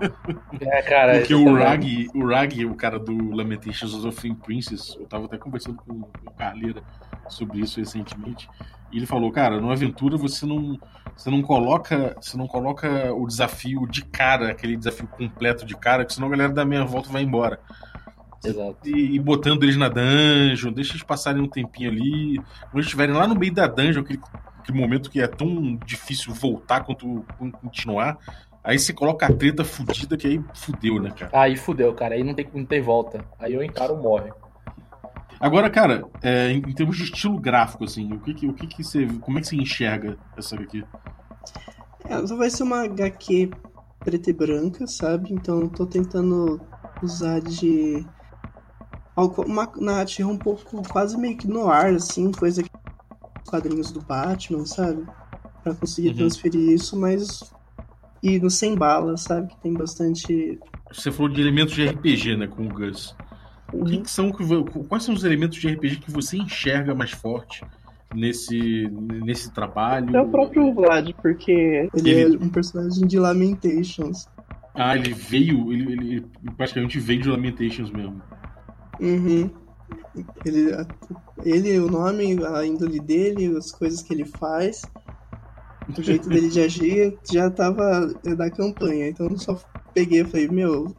É, 0.60 0.82
cara. 0.82 1.18
Porque 1.18 1.34
o. 1.34 1.54
Rag, 1.54 2.08
o 2.14 2.26
Rag, 2.26 2.66
o 2.66 2.74
cara 2.74 2.98
do 2.98 3.34
Lamentations 3.34 4.04
of 4.04 4.20
the 4.20 4.34
Princess, 4.42 4.96
eu 5.00 5.06
tava 5.06 5.24
até 5.24 5.38
conversando 5.38 5.76
com 5.78 5.92
o 5.92 6.30
Carleira 6.36 6.82
sobre 7.28 7.60
isso 7.60 7.80
recentemente. 7.80 8.48
E 8.92 8.98
ele 8.98 9.06
falou, 9.06 9.30
cara, 9.30 9.60
numa 9.60 9.72
aventura 9.72 10.16
você 10.16 10.44
não, 10.44 10.78
você 11.16 11.30
não 11.30 11.40
coloca, 11.40 12.16
você 12.20 12.36
não 12.36 12.46
coloca 12.46 13.12
o 13.14 13.26
desafio 13.26 13.86
de 13.86 14.04
cara, 14.04 14.50
aquele 14.50 14.76
desafio 14.76 15.06
completo 15.06 15.64
de 15.64 15.76
cara, 15.76 16.04
que 16.04 16.12
senão 16.12 16.28
a 16.28 16.30
galera 16.30 16.52
da 16.52 16.64
meia 16.64 16.84
volta 16.84 17.08
vai 17.08 17.22
embora. 17.22 17.60
Exato. 18.44 18.76
E, 18.84 19.14
e 19.14 19.18
botando 19.18 19.62
eles 19.62 19.76
na 19.76 19.88
dungeon, 19.88 20.72
deixa 20.72 20.92
eles 20.92 21.02
passarem 21.02 21.42
um 21.42 21.48
tempinho 21.48 21.90
ali. 21.90 22.36
Quando 22.36 22.74
eles 22.74 22.86
estiverem 22.86 23.14
lá 23.14 23.26
no 23.26 23.34
meio 23.34 23.52
da 23.52 23.66
dungeon, 23.66 24.00
aquele, 24.00 24.20
aquele 24.70 24.78
momento 24.80 25.10
que 25.10 25.20
é 25.20 25.26
tão 25.26 25.76
difícil 25.84 26.32
voltar 26.32 26.84
quanto 26.84 27.24
continuar, 27.60 28.16
aí 28.62 28.78
você 28.78 28.92
coloca 28.92 29.26
a 29.26 29.32
treta 29.32 29.64
fudida 29.64 30.16
que 30.16 30.26
aí 30.26 30.40
fudeu, 30.54 31.00
né, 31.00 31.10
cara? 31.10 31.30
Aí 31.34 31.56
fudeu, 31.56 31.92
cara. 31.94 32.14
Aí 32.14 32.22
não 32.24 32.34
tem, 32.34 32.48
não 32.54 32.64
tem 32.64 32.80
volta. 32.80 33.24
Aí 33.38 33.52
eu 33.52 33.62
encaro 33.62 33.96
morre. 33.96 34.30
Agora, 35.40 35.70
cara, 35.70 36.04
é, 36.22 36.50
em, 36.50 36.58
em 36.58 36.74
termos 36.74 36.96
de 36.96 37.04
estilo 37.04 37.38
gráfico, 37.38 37.84
assim, 37.84 38.12
o 38.12 38.20
que 38.20 38.34
que, 38.34 38.46
o 38.46 38.52
que 38.52 38.66
que 38.66 38.84
você. 38.84 39.06
Como 39.20 39.38
é 39.38 39.40
que 39.40 39.48
você 39.48 39.56
enxerga 39.56 40.16
essa 40.36 40.54
aqui? 40.54 40.84
É, 42.04 42.20
vai 42.22 42.50
ser 42.50 42.62
uma 42.62 42.84
HQ 42.84 43.50
preta 44.00 44.30
e 44.30 44.32
branca, 44.32 44.86
sabe? 44.86 45.32
Então 45.32 45.60
eu 45.60 45.68
tô 45.68 45.86
tentando 45.86 46.60
usar 47.02 47.40
de. 47.40 48.06
algo- 49.16 49.42
Uma 49.42 49.70
narrativa 49.76 50.28
um 50.28 50.36
pouco 50.38 50.82
quase 50.88 51.16
meio 51.16 51.36
que 51.38 51.48
no 51.48 51.68
ar, 51.70 51.94
assim, 51.94 52.30
coisa 52.32 52.62
que. 52.62 52.70
Quadrinhos 53.50 53.90
do 53.90 54.00
Batman, 54.00 54.64
sabe? 54.64 55.04
Pra 55.62 55.74
conseguir 55.74 56.08
Uhum. 56.10 56.14
transferir 56.16 56.70
isso, 56.70 56.96
mas. 56.98 57.52
E 58.22 58.38
no 58.38 58.50
sem 58.50 58.74
bala, 58.76 59.16
sabe? 59.16 59.48
Que 59.48 59.60
tem 59.60 59.72
bastante. 59.74 60.58
Você 60.92 61.10
falou 61.10 61.30
de 61.32 61.40
elementos 61.40 61.74
de 61.74 61.86
RPG, 61.86 62.36
né, 62.36 62.46
com 62.46 62.66
o 62.66 62.68
Gus. 62.68 63.14
O 63.72 63.84
que, 63.84 63.98
que 64.00 64.10
são 64.10 64.30
quais 64.88 65.04
são 65.04 65.14
os 65.14 65.24
elementos 65.24 65.58
de 65.58 65.68
RPG 65.68 65.96
que 66.00 66.10
você 66.10 66.36
enxerga 66.36 66.94
mais 66.94 67.12
forte 67.12 67.62
nesse 68.14 68.88
nesse 69.24 69.52
trabalho? 69.52 70.14
É 70.16 70.20
o 70.20 70.28
próprio 70.28 70.74
Vlad, 70.74 71.12
porque 71.22 71.88
ele, 71.94 72.10
Ele- 72.10 72.36
é 72.36 72.38
um 72.44 72.48
personagem 72.48 73.06
de 73.06 73.18
Lamentations. 73.18 74.26
Ah, 74.74 74.96
ele 74.96 75.12
veio, 75.14 75.72
ele, 75.72 75.92
ele- 75.92 76.14
ele 76.16 76.26
praticamente 76.56 76.98
veio 76.98 77.22
de 77.22 77.28
Lamentations 77.28 77.90
mesmo. 77.90 78.20
Uhum. 79.00 79.50
Ele, 80.44 80.72
ele, 81.44 81.78
o 81.78 81.88
nome, 81.88 82.44
a 82.44 82.64
índole 82.64 83.00
dele, 83.00 83.56
as 83.56 83.70
coisas 83.70 84.02
que 84.02 84.12
ele 84.12 84.24
faz, 84.24 84.82
o 85.96 86.02
jeito 86.02 86.28
dele 86.28 86.48
de 86.48 86.60
agir, 86.60 87.18
já 87.30 87.50
tava 87.50 88.06
da 88.36 88.50
campanha. 88.50 89.08
Então 89.08 89.26
eu 89.28 89.38
só 89.38 89.60
peguei 89.94 90.20
e 90.20 90.24
falei, 90.24 90.48
meu, 90.48 90.84
vou 90.84 90.94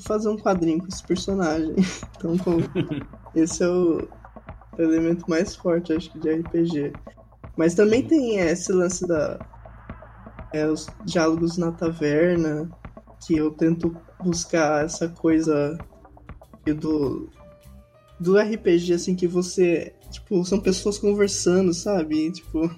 fazer 0.00 0.28
um 0.28 0.36
quadrinho 0.36 0.80
com 0.80 0.88
esse 0.88 1.02
personagem. 1.02 1.74
Então 2.24 2.56
esse 3.34 3.62
é 3.62 3.68
o 3.68 4.08
elemento 4.78 5.28
mais 5.28 5.54
forte, 5.54 5.92
acho 5.92 6.10
que, 6.10 6.18
de 6.18 6.32
RPG. 6.32 6.92
Mas 7.56 7.74
também 7.74 8.02
tem 8.06 8.38
esse 8.38 8.72
lance 8.72 9.06
da. 9.06 9.38
é, 10.52 10.66
os 10.66 10.86
diálogos 11.04 11.58
na 11.58 11.70
taverna, 11.70 12.70
que 13.26 13.36
eu 13.36 13.50
tento 13.50 13.94
buscar 14.22 14.84
essa 14.84 15.08
coisa 15.08 15.78
do, 16.72 17.28
do 18.20 18.36
RPG, 18.38 18.92
assim, 18.94 19.14
que 19.14 19.26
você. 19.26 19.92
Tipo, 20.10 20.44
são 20.44 20.60
pessoas 20.60 20.98
conversando, 20.98 21.72
sabe? 21.74 22.30
Tipo, 22.30 22.70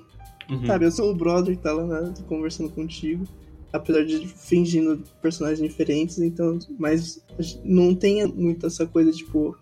Uhum. 0.48 0.64
sabe, 0.66 0.84
eu 0.86 0.92
sou 0.92 1.10
o 1.10 1.14
brother 1.14 1.56
que 1.56 1.62
tá 1.62 1.72
lá 1.72 1.84
né, 2.02 2.14
conversando 2.28 2.70
contigo. 2.70 3.24
Apesar 3.72 4.04
de 4.04 4.26
fingindo 4.28 5.02
personagens 5.20 5.60
diferentes, 5.60 6.18
então. 6.18 6.58
Mas 6.78 7.20
não 7.64 7.94
tem 7.94 8.24
muito 8.26 8.66
essa 8.66 8.86
coisa, 8.86 9.10
tipo. 9.12 9.56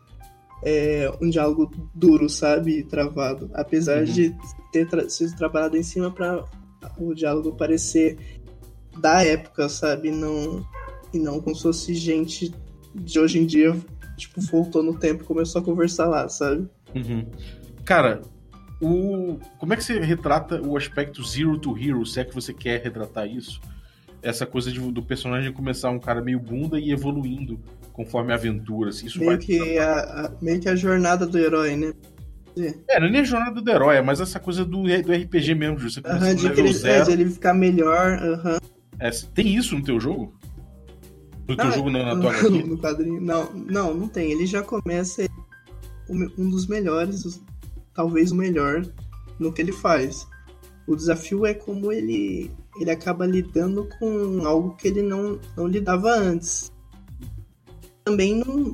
É, 0.67 1.13
um 1.21 1.29
diálogo 1.29 1.71
duro, 1.95 2.29
sabe? 2.31 2.85
Travado. 2.85 3.51
Apesar 3.53 3.99
Uhum. 3.99 4.05
de 4.05 4.35
ter 4.73 4.89
tra 4.89 5.09
sido 5.11 5.37
trabalhado 5.37 5.77
em 5.77 5.83
cima 5.83 6.11
pra 6.11 6.43
o 6.99 7.13
diálogo 7.15 7.53
parecer 7.55 8.17
da 8.99 9.23
época, 9.23 9.69
sabe? 9.69 10.11
Não, 10.11 10.65
e 11.13 11.19
não 11.19 11.41
como 11.41 11.55
se 11.57 11.63
fosse 11.63 11.95
gente 11.95 12.55
de 12.95 13.19
hoje 13.19 13.39
em 13.41 13.45
dia, 13.47 13.77
tipo, 14.17 14.41
voltou 14.41 14.83
no 14.83 14.95
tempo 14.99 15.23
e 15.23 15.27
começou 15.27 15.61
a 15.61 15.65
conversar 15.65 16.07
lá, 16.07 16.29
sabe? 16.29 16.69
Uhum. 16.95 17.27
Cara, 17.85 18.23
o 18.81 19.39
como 19.59 19.73
é 19.73 19.77
que 19.77 19.85
você 19.85 19.99
retrata 20.01 20.61
o 20.61 20.77
aspecto 20.77 21.23
zero 21.25 21.59
to 21.59 21.77
hero, 21.79 22.05
se 22.07 22.21
é 22.21 22.25
que 22.25 22.35
você 22.35 22.53
quer 22.53 22.83
retratar 22.83 23.27
isso? 23.27 23.61
Essa 24.23 24.47
coisa 24.47 24.73
de- 24.73 24.81
do 24.81 25.03
personagem 25.03 25.53
começar 25.53 25.91
um 25.91 25.99
cara 25.99 26.23
meio 26.23 26.41
bunda 26.41 26.81
e 26.81 26.91
evoluindo 26.91 27.61
conforme 27.93 28.33
a 28.33 28.37
aventura, 28.37 28.89
assim, 28.91 29.07
isso 29.07 29.19
Meio 29.19 29.33
vai... 29.33 29.39
que, 29.39 29.79
a, 29.79 29.93
a- 30.01 30.33
meio 30.41 30.59
que 30.61 30.69
a 30.69 30.75
jornada 30.75 31.27
do 31.27 31.39
herói, 31.39 31.77
né? 31.77 31.93
É, 32.89 33.01
não 33.01 33.09
é 33.09 33.11
nem 33.11 33.21
a 33.21 33.25
jornada 33.25 33.61
do 33.61 33.71
herói, 33.71 33.97
é 33.97 34.03
mais 34.03 34.21
essa 34.21 34.39
coisa 34.39 34.65
do, 34.65 34.83
do 34.85 35.13
RPG 35.13 35.55
mesmo, 35.55 35.77
de 35.77 35.85
você 35.93 36.01
começar 36.01 36.27
no 36.31 36.35
de, 36.37 36.47
ele, 36.47 36.89
é, 36.89 37.01
de 37.03 37.13
ele 37.13 37.31
ficar 37.31 37.53
melhor. 37.53 38.13
aham. 38.23 38.59
É, 38.99 39.11
tem 39.11 39.55
isso 39.57 39.77
no 39.77 39.83
teu 39.85 39.99
jogo? 40.01 40.33
No 41.49 41.57
teu 41.57 41.65
Não, 41.65 41.73
jogo, 41.73 41.91
na, 41.91 42.15
na 42.15 42.21
tua 42.21 42.31
HQ? 42.31 42.63
no 42.65 42.79
quadrinho. 42.79 43.21
Não, 43.21 43.53
não, 43.53 43.95
não 43.95 44.09
tem. 44.09 44.33
Ele 44.33 44.47
já 44.47 44.63
começa 44.63 45.27
um 46.09 46.51
dos 46.51 46.67
melhores, 46.67 47.41
talvez 47.95 48.31
o 48.33 48.37
melhor, 48.37 48.85
no 49.39 49.53
que 49.53 49.63
ele 49.63 49.73
faz. 49.73 50.27
O 50.87 50.95
desafio 50.95 51.47
é 51.47 51.55
como 51.55 51.91
ele, 51.91 52.51
ele 52.79 52.91
acaba 52.91 53.27
lidando 53.27 53.89
com 53.99 54.47
algo 54.47 54.77
que 54.77 54.89
ele 54.89 55.03
não, 55.03 55.39
não 55.57 55.67
lidava 55.67 56.11
antes. 56.11 56.71
Também 58.05 58.37
não. 58.37 58.73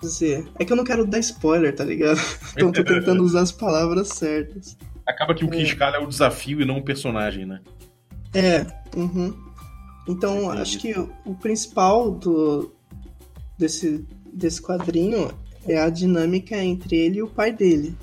Dizer, 0.00 0.44
é 0.58 0.64
que 0.64 0.72
eu 0.72 0.76
não 0.76 0.82
quero 0.82 1.06
dar 1.06 1.20
spoiler, 1.20 1.74
tá 1.74 1.84
ligado? 1.84 2.18
Então 2.54 2.68
eu 2.68 2.72
tô 2.72 2.84
tentando 2.84 3.22
usar 3.22 3.42
as 3.42 3.52
palavras 3.52 4.08
certas. 4.08 4.76
Acaba 5.06 5.32
que 5.34 5.44
o 5.44 5.48
que 5.50 5.58
É. 5.58 5.62
escala 5.62 5.96
é 5.96 6.00
o 6.00 6.06
desafio 6.08 6.60
e 6.60 6.64
não 6.64 6.78
o 6.78 6.82
personagem, 6.82 7.46
né? 7.46 7.60
É, 8.34 8.66
uhum. 8.96 9.32
Então, 10.08 10.44
Entendi. 10.44 10.60
acho 10.60 10.78
que 10.78 10.98
o, 11.24 11.34
principal 11.34 12.10
do, 12.10 12.72
desse, 13.56 14.04
desse 14.32 14.60
quadrinho 14.60 15.30
é 15.66 15.78
a 15.78 15.88
dinâmica 15.88 16.56
entre 16.56 16.96
ele 16.96 17.18
e 17.18 17.22
o 17.22 17.28
pai 17.28 17.52
dele 17.52 17.96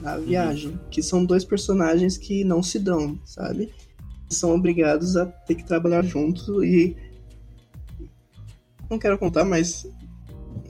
na 0.00 0.16
viagem. 0.16 0.78
Que 0.90 1.02
são 1.02 1.24
dois 1.24 1.44
personagens 1.44 2.16
que 2.16 2.44
não 2.44 2.62
se 2.62 2.78
dão, 2.78 3.18
sabe? 3.24 3.72
São 4.28 4.54
obrigados 4.54 5.16
a 5.16 5.26
ter 5.26 5.56
que 5.56 5.64
trabalhar 5.64 6.04
juntos 6.04 6.48
e. 6.64 6.96
Não 8.88 8.98
quero 8.98 9.18
contar, 9.18 9.44
mas 9.44 9.86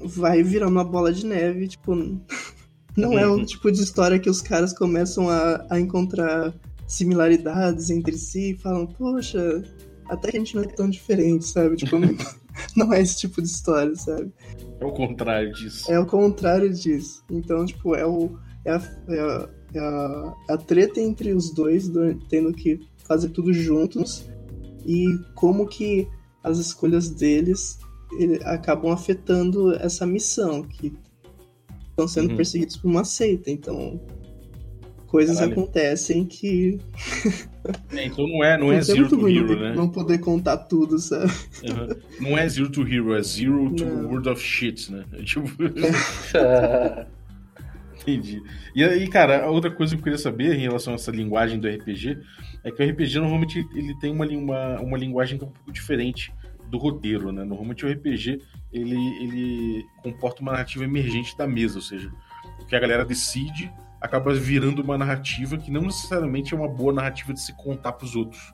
vai 0.04 0.42
virando 0.42 0.72
uma 0.72 0.84
bola 0.84 1.12
de 1.12 1.26
neve, 1.26 1.68
tipo. 1.68 1.94
Não 2.96 3.16
é 3.16 3.30
um 3.30 3.44
tipo 3.46 3.70
de 3.70 3.80
história 3.80 4.18
que 4.18 4.28
os 4.28 4.42
caras 4.42 4.72
começam 4.72 5.30
a, 5.30 5.64
a 5.70 5.78
encontrar 5.78 6.52
similaridades 6.88 7.88
entre 7.88 8.18
si 8.18 8.50
e 8.50 8.58
falam, 8.58 8.84
poxa, 8.84 9.62
até 10.10 10.30
que 10.30 10.36
a 10.36 10.40
gente 10.40 10.54
não 10.56 10.62
é 10.62 10.66
tão 10.66 10.88
diferente, 10.90 11.44
sabe? 11.46 11.76
Tipo, 11.76 11.96
não, 12.76 12.92
é 12.92 13.00
esse 13.00 13.18
tipo 13.18 13.40
de 13.40 13.48
história, 13.48 13.94
sabe? 13.96 14.32
É 14.80 14.84
o 14.84 14.92
contrário 14.92 15.52
disso. 15.52 15.90
É 15.90 15.98
o 15.98 16.06
contrário 16.06 16.72
disso. 16.72 17.22
Então, 17.30 17.64
tipo, 17.64 17.94
é, 17.94 18.06
o, 18.06 18.38
é, 18.64 18.72
a, 18.72 18.82
é, 19.08 19.20
a, 19.20 19.48
é 19.74 19.78
a, 19.78 20.34
a 20.50 20.56
treta 20.56 21.00
entre 21.00 21.32
os 21.32 21.52
dois, 21.54 21.88
do- 21.88 22.14
tendo 22.28 22.52
que 22.52 22.80
fazer 23.06 23.28
tudo 23.30 23.52
juntos, 23.52 24.24
e 24.86 25.06
como 25.34 25.66
que 25.66 26.08
as 26.42 26.58
escolhas 26.58 27.10
deles 27.10 27.78
ele- 28.18 28.42
acabam 28.44 28.90
afetando 28.92 29.74
essa 29.74 30.06
missão, 30.06 30.62
que 30.62 30.92
estão 31.90 32.08
sendo 32.08 32.30
Uhum. 32.30 32.36
perseguidos 32.36 32.76
por 32.76 32.88
uma 32.90 33.04
seita. 33.04 33.50
Então, 33.50 34.00
coisas 35.10 35.36
Caralho. 35.36 35.52
acontecem 35.52 36.24
que. 36.24 36.78
É, 37.92 38.06
então 38.06 38.26
não 38.26 38.42
é, 38.42 38.56
não 38.56 38.72
é 38.72 38.76
Putz, 38.76 38.86
Zero 38.86 39.06
to 39.06 39.28
Hero, 39.28 39.60
né? 39.60 39.74
não 39.74 39.86
poder 39.86 40.18
contar 40.18 40.56
tudo, 40.56 40.98
sabe? 40.98 41.30
Uhum. 41.62 42.30
Não 42.30 42.38
é 42.38 42.48
Zero 42.48 42.70
to 42.70 42.88
Hero, 42.88 43.14
é 43.14 43.22
Zero 43.22 43.70
to 43.74 43.84
Não. 43.84 44.06
World 44.06 44.30
of 44.30 44.42
Shit, 44.42 44.90
né? 44.90 45.04
É 45.12 45.22
tipo. 45.22 45.44
Entendi. 48.00 48.42
E 48.74 48.82
aí, 48.82 49.06
cara, 49.08 49.44
a 49.44 49.50
outra 49.50 49.70
coisa 49.70 49.94
que 49.94 50.00
eu 50.00 50.04
queria 50.04 50.18
saber 50.18 50.54
em 50.54 50.62
relação 50.62 50.94
a 50.94 50.96
essa 50.96 51.10
linguagem 51.10 51.60
do 51.60 51.68
RPG 51.68 52.16
é 52.64 52.70
que 52.70 52.82
o 52.82 52.90
RPG 52.90 53.18
normalmente 53.18 53.58
ele 53.74 53.94
tem 54.00 54.10
uma, 54.10 54.26
uma, 54.26 54.80
uma 54.80 54.96
linguagem 54.96 55.36
que 55.36 55.44
é 55.44 55.46
um 55.46 55.50
pouco 55.50 55.70
diferente 55.70 56.32
do 56.70 56.78
roteiro, 56.78 57.30
né? 57.30 57.44
Normalmente 57.44 57.84
o 57.84 57.92
RPG 57.92 58.40
ele, 58.72 58.96
ele 59.22 59.84
comporta 60.02 60.40
uma 60.40 60.52
narrativa 60.52 60.84
emergente 60.84 61.36
da 61.36 61.46
mesa, 61.46 61.76
ou 61.76 61.82
seja, 61.82 62.10
o 62.58 62.64
que 62.64 62.74
a 62.74 62.80
galera 62.80 63.04
decide 63.04 63.70
acaba 64.00 64.32
virando 64.34 64.82
uma 64.82 64.96
narrativa 64.96 65.58
que 65.58 65.70
não 65.70 65.82
necessariamente 65.82 66.54
é 66.54 66.56
uma 66.56 66.68
boa 66.68 66.92
narrativa 66.92 67.32
de 67.32 67.40
se 67.40 67.52
contar 67.56 67.92
pros 67.92 68.16
outros. 68.16 68.52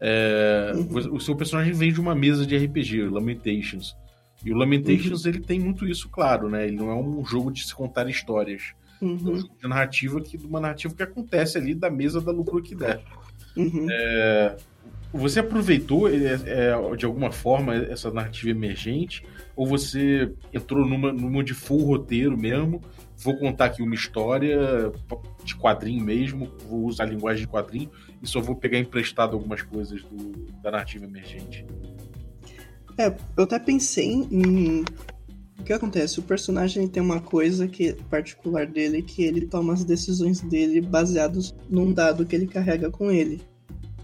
É, 0.00 0.72
Uhum. 0.74 1.14
O 1.16 1.20
seu 1.20 1.36
personagem 1.36 1.72
vem 1.74 1.92
de 1.92 2.00
uma 2.00 2.14
mesa 2.14 2.46
de 2.46 2.56
RPG, 2.56 3.02
Lamentations. 3.08 3.94
E 4.42 4.50
o 4.50 4.56
Lamentations 4.56 5.26
ele 5.26 5.40
tem 5.40 5.60
muito 5.60 5.86
isso 5.86 6.08
claro, 6.08 6.48
né? 6.48 6.66
Ele 6.66 6.76
não 6.76 6.90
é 6.90 6.94
um 6.94 7.24
jogo 7.26 7.50
de 7.52 7.62
se 7.66 7.74
contar 7.74 8.08
histórias. 8.08 8.72
É 9.02 9.04
um 9.04 9.08
Uhum, 9.10 9.18
jogo 9.36 9.54
de 9.60 9.68
narrativa 9.68 10.20
que, 10.20 10.36
uma 10.38 10.60
narrativa 10.60 10.94
que 10.94 11.02
acontece 11.02 11.58
ali 11.58 11.74
da 11.74 11.90
mesa 11.90 12.20
da 12.20 12.32
loucura 12.32 12.62
que 12.62 12.74
der. 12.74 13.02
uhum. 13.56 13.86
Você 15.12 15.40
aproveitou 15.40 16.08
é, 16.08 16.12
é, 16.46 16.96
de 16.96 17.04
alguma 17.04 17.32
forma 17.32 17.74
essa 17.74 18.10
narrativa 18.10 18.50
emergente? 18.50 19.24
Ou 19.56 19.66
você 19.66 20.32
entrou 20.52 20.86
numa, 20.86 21.12
numa 21.12 21.42
de 21.42 21.52
full 21.52 21.84
roteiro 21.84 22.38
mesmo? 22.38 22.80
Vou 23.22 23.36
contar 23.36 23.66
aqui 23.66 23.82
uma 23.82 23.94
história 23.94 24.90
de 25.44 25.54
quadrinho 25.56 26.02
mesmo, 26.04 26.50
vou 26.68 26.86
usar 26.86 27.04
a 27.04 27.06
linguagem 27.06 27.44
de 27.44 27.48
quadrinho 27.50 27.90
e 28.22 28.26
só 28.26 28.40
vou 28.40 28.56
pegar 28.56 28.78
emprestado 28.78 29.34
algumas 29.34 29.62
coisas 29.62 30.02
do- 30.04 30.32
da 30.62 30.70
narrativa 30.70 31.04
emergente. 31.04 31.66
É, 32.98 33.14
eu 33.36 33.44
até 33.44 33.58
pensei 33.58 34.10
em. 34.30 34.84
O 35.58 35.62
que 35.62 35.72
acontece? 35.74 36.18
O 36.18 36.22
personagem 36.22 36.88
tem 36.88 37.02
uma 37.02 37.20
coisa 37.20 37.68
que 37.68 37.92
particular 38.08 38.66
dele, 38.66 39.02
que 39.02 39.22
ele 39.22 39.46
toma 39.46 39.74
as 39.74 39.84
decisões 39.84 40.40
dele 40.40 40.80
baseados 40.80 41.54
num 41.68 41.92
dado 41.92 42.24
que 42.24 42.34
ele 42.34 42.46
carrega 42.46 42.90
com 42.90 43.10
ele. 43.10 43.42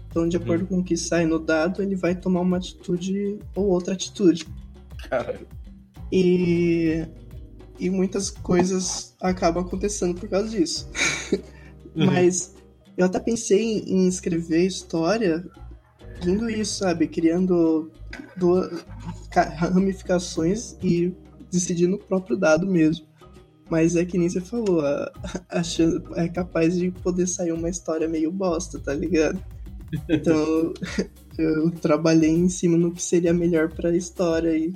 Então, 0.09 0.27
de 0.27 0.37
acordo 0.37 0.65
com 0.67 0.79
o 0.79 0.83
que 0.83 0.95
sai 0.95 1.25
no 1.25 1.37
dado, 1.39 1.81
ele 1.81 1.95
vai 1.95 2.15
tomar 2.15 2.41
uma 2.41 2.57
atitude 2.57 3.39
ou 3.55 3.65
outra 3.67 3.93
atitude. 3.93 4.45
Cara, 5.09 5.39
E 6.11 7.05
e 7.79 7.89
muitas 7.89 8.29
coisas 8.29 9.15
acabam 9.21 9.63
acontecendo 9.63 10.19
por 10.19 10.29
causa 10.29 10.49
disso. 10.49 10.89
Mas 11.95 12.55
eu 12.97 13.05
até 13.05 13.19
pensei 13.19 13.79
em 13.79 14.07
escrever 14.07 14.65
história 14.65 15.45
indo 16.25 16.49
isso, 16.49 16.79
sabe? 16.79 17.07
Criando 17.07 17.91
do, 18.35 18.69
ramificações 19.55 20.75
e 20.81 21.13
decidindo 21.51 21.95
o 21.95 21.99
próprio 21.99 22.37
dado 22.37 22.65
mesmo. 22.65 23.05
Mas 23.69 23.95
é 23.95 24.05
que 24.05 24.17
nem 24.17 24.29
você 24.29 24.39
falou, 24.39 24.81
a, 24.81 25.11
a 25.49 25.61
chance, 25.61 26.01
é 26.15 26.27
capaz 26.27 26.75
de 26.77 26.89
poder 26.89 27.27
sair 27.27 27.51
uma 27.51 27.69
história 27.69 28.07
meio 28.07 28.31
bosta, 28.31 28.79
tá 28.79 28.93
ligado? 28.93 29.43
Então 30.09 30.73
eu 31.37 31.69
trabalhei 31.71 32.29
em 32.29 32.49
cima 32.49 32.77
no 32.77 32.91
que 32.91 33.03
seria 33.03 33.33
melhor 33.33 33.69
para 33.69 33.89
a 33.89 33.95
história 33.95 34.55
e, 34.57 34.73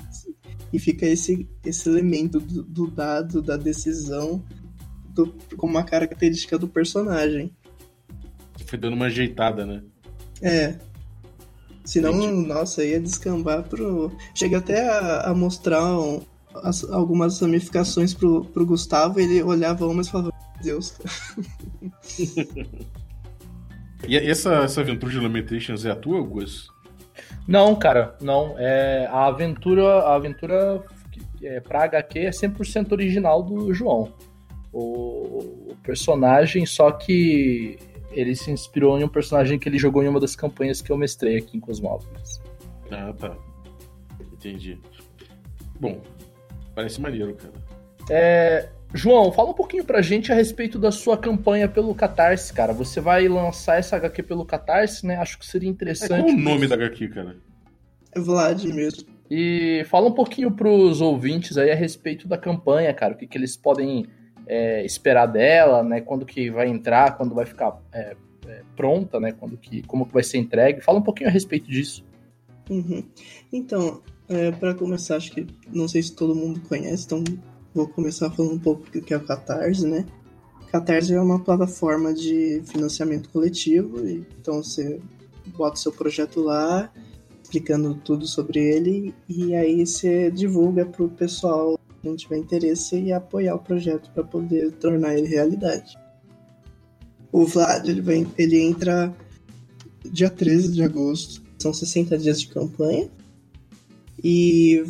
e 0.73 0.79
fica 0.79 1.05
esse, 1.05 1.47
esse 1.65 1.89
elemento 1.89 2.39
do, 2.39 2.63
do 2.63 2.87
dado, 2.87 3.41
da 3.41 3.57
decisão, 3.57 4.43
do, 5.09 5.33
como 5.57 5.73
uma 5.73 5.83
característica 5.83 6.57
do 6.57 6.67
personagem. 6.67 7.51
Foi 8.65 8.79
dando 8.79 8.93
uma 8.93 9.07
ajeitada, 9.07 9.65
né? 9.65 9.83
É. 10.41 10.77
Senão, 11.83 12.13
Entendi. 12.13 12.47
nossa, 12.47 12.85
ia 12.85 12.99
descambar 12.99 13.63
pro. 13.63 14.11
Chega 14.33 14.59
até 14.59 14.87
a, 14.87 15.31
a 15.31 15.33
mostrar 15.33 15.99
um, 15.99 16.21
as, 16.55 16.83
algumas 16.85 17.39
ramificações 17.39 18.13
pro, 18.13 18.45
pro 18.45 18.65
Gustavo 18.65 19.19
e 19.19 19.23
ele 19.23 19.43
olhava 19.43 19.85
uma 19.87 20.01
e 20.01 20.07
falava: 20.07 20.31
Deus. 20.63 20.97
e 24.07 24.15
essa, 24.15 24.53
essa 24.63 24.81
aventura 24.81 25.11
de 25.11 25.19
Lamentations 25.19 25.83
é 25.85 25.91
a 25.91 25.95
tua, 25.95 26.21
Gus? 26.21 26.70
Não, 27.47 27.75
cara, 27.75 28.15
não. 28.21 28.55
É, 28.57 29.07
a 29.07 29.25
aventura, 29.27 29.99
a 29.99 30.15
aventura 30.15 30.83
é, 31.41 31.59
pra 31.59 31.83
HQ 31.83 32.19
é 32.19 32.29
100% 32.29 32.91
original 32.91 33.43
do 33.43 33.73
João. 33.73 34.13
O, 34.71 35.69
o 35.71 35.77
personagem, 35.83 36.65
só 36.65 36.91
que 36.91 37.77
ele 38.11 38.35
se 38.35 38.51
inspirou 38.51 38.99
em 38.99 39.03
um 39.03 39.09
personagem 39.09 39.57
que 39.57 39.67
ele 39.67 39.77
jogou 39.77 40.03
em 40.03 40.07
uma 40.07 40.19
das 40.19 40.35
campanhas 40.35 40.81
que 40.81 40.91
eu 40.91 40.97
mestrei 40.97 41.37
aqui 41.37 41.57
em 41.57 41.59
Cosmópolis. 41.59 42.41
Ah, 42.91 43.13
tá. 43.17 43.35
Entendi. 44.33 44.79
Bom, 45.79 46.01
parece 46.75 47.01
maneiro, 47.01 47.35
cara. 47.35 47.53
É, 48.09 48.69
João, 48.93 49.31
fala 49.31 49.51
um 49.51 49.53
pouquinho 49.53 49.85
pra 49.85 50.01
gente 50.01 50.31
a 50.31 50.35
respeito 50.35 50.77
da 50.77 50.91
sua 50.91 51.17
campanha 51.17 51.67
pelo 51.67 51.95
Catarse, 51.95 52.51
cara. 52.51 52.73
Você 52.73 52.99
vai 52.99 53.27
lançar 53.27 53.79
essa 53.79 53.95
HQ 53.95 54.23
pelo 54.23 54.45
Catarse, 54.45 55.05
né? 55.05 55.15
Acho 55.15 55.39
que 55.39 55.45
seria 55.45 55.69
interessante. 55.69 56.13
É, 56.13 56.23
qual 56.23 56.35
o 56.35 56.37
nome 56.37 56.67
da 56.67 56.75
HQ, 56.75 57.07
cara? 57.09 57.37
É 58.13 58.19
Vlad 58.19 58.63
mesmo. 58.65 59.07
E 59.29 59.85
fala 59.89 60.09
um 60.09 60.13
pouquinho 60.13 60.51
pros 60.51 60.99
ouvintes 60.99 61.57
aí 61.57 61.71
a 61.71 61.75
respeito 61.75 62.27
da 62.27 62.37
campanha, 62.37 62.93
cara. 62.93 63.13
O 63.13 63.17
que, 63.17 63.25
que 63.25 63.37
eles 63.37 63.55
podem 63.55 64.05
é, 64.45 64.85
esperar 64.85 65.25
dela, 65.25 65.81
né? 65.81 66.01
Quando 66.01 66.25
que 66.25 66.49
vai 66.49 66.67
entrar, 66.67 67.15
quando 67.15 67.33
vai 67.33 67.45
ficar 67.45 67.81
é, 67.93 68.17
é, 68.45 68.61
pronta, 68.75 69.21
né? 69.21 69.31
Quando 69.31 69.55
que, 69.55 69.81
como 69.83 70.05
que 70.05 70.13
vai 70.13 70.23
ser 70.23 70.37
entregue. 70.37 70.81
Fala 70.81 70.99
um 70.99 71.03
pouquinho 71.03 71.29
a 71.29 71.31
respeito 71.31 71.69
disso. 71.69 72.03
Uhum. 72.69 73.05
Então, 73.53 74.01
é, 74.27 74.51
para 74.51 74.73
começar, 74.73 75.15
acho 75.15 75.31
que 75.31 75.47
não 75.71 75.87
sei 75.87 76.03
se 76.03 76.13
todo 76.13 76.35
mundo 76.35 76.59
conhece, 76.67 77.05
então 77.05 77.23
vou 77.73 77.87
começar 77.87 78.29
falando 78.31 78.53
um 78.53 78.59
pouco 78.59 78.89
do 78.91 79.01
que 79.01 79.13
é 79.13 79.17
o 79.17 79.25
Catarse, 79.25 79.87
né? 79.87 80.05
Catarse 80.71 81.13
é 81.13 81.21
uma 81.21 81.39
plataforma 81.39 82.13
de 82.13 82.61
financiamento 82.65 83.29
coletivo, 83.29 84.07
então 84.07 84.63
você 84.63 85.01
bota 85.57 85.75
seu 85.75 85.91
projeto 85.91 86.41
lá, 86.41 86.91
explicando 87.43 87.95
tudo 87.95 88.25
sobre 88.25 88.59
ele, 88.59 89.13
e 89.27 89.53
aí 89.53 89.85
você 89.85 90.31
divulga 90.31 90.85
para 90.85 91.03
o 91.03 91.09
pessoal 91.09 91.77
quem 92.01 92.15
tiver 92.15 92.37
interesse 92.37 92.99
e 92.99 93.11
apoiar 93.11 93.55
o 93.55 93.59
projeto 93.59 94.09
para 94.11 94.23
poder 94.23 94.71
tornar 94.73 95.17
ele 95.17 95.27
realidade. 95.27 95.97
O 97.31 97.45
Vlad 97.45 97.87
ele, 97.87 98.01
vem, 98.01 98.27
ele 98.37 98.59
entra 98.59 99.13
dia 100.03 100.29
13 100.29 100.71
de 100.71 100.83
agosto, 100.83 101.41
são 101.59 101.73
60 101.73 102.17
dias 102.17 102.41
de 102.41 102.47
campanha. 102.47 103.09
E, 104.23 104.83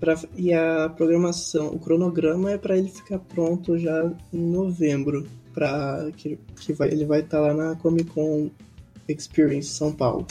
pra, 0.00 0.14
e 0.36 0.52
a 0.52 0.88
programação, 0.88 1.68
o 1.68 1.78
cronograma 1.78 2.52
é 2.52 2.58
para 2.58 2.76
ele 2.76 2.88
ficar 2.88 3.18
pronto 3.18 3.78
já 3.78 4.10
em 4.32 4.38
novembro, 4.38 5.26
para 5.52 6.10
que, 6.16 6.38
que 6.60 6.72
vai, 6.72 6.88
ele 6.88 7.04
vai 7.04 7.20
estar 7.20 7.38
tá 7.38 7.46
lá 7.46 7.54
na 7.54 7.76
Comic 7.76 8.10
Con 8.10 8.50
Experience 9.08 9.68
São 9.68 9.92
Paulo. 9.92 10.26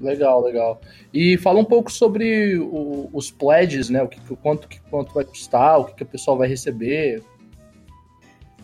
Legal, 0.00 0.42
legal. 0.42 0.80
E 1.12 1.36
fala 1.36 1.60
um 1.60 1.64
pouco 1.64 1.92
sobre 1.92 2.56
o, 2.56 3.10
os 3.12 3.30
pledges, 3.30 3.90
né? 3.90 4.02
O 4.02 4.08
que, 4.08 4.18
quanto, 4.36 4.66
que, 4.66 4.80
quanto 4.88 5.12
vai 5.12 5.24
custar, 5.24 5.78
o 5.78 5.84
que, 5.84 5.94
que 5.96 6.02
o 6.02 6.06
pessoal 6.06 6.38
vai 6.38 6.48
receber. 6.48 7.22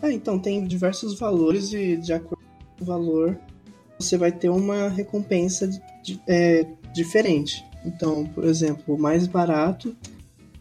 É, 0.01 0.11
então 0.11 0.39
tem 0.39 0.65
diversos 0.65 1.19
valores 1.19 1.73
e 1.73 1.97
de 1.97 2.13
acordo 2.13 2.43
com 2.77 2.83
o 2.83 2.85
valor 2.85 3.37
você 3.99 4.17
vai 4.17 4.31
ter 4.31 4.49
uma 4.49 4.89
recompensa 4.89 5.67
de, 5.67 5.81
de, 6.03 6.21
é, 6.27 6.65
diferente. 6.93 7.65
Então, 7.85 8.25
por 8.25 8.43
exemplo, 8.43 8.95
o 8.95 8.99
mais 8.99 9.27
barato, 9.27 9.95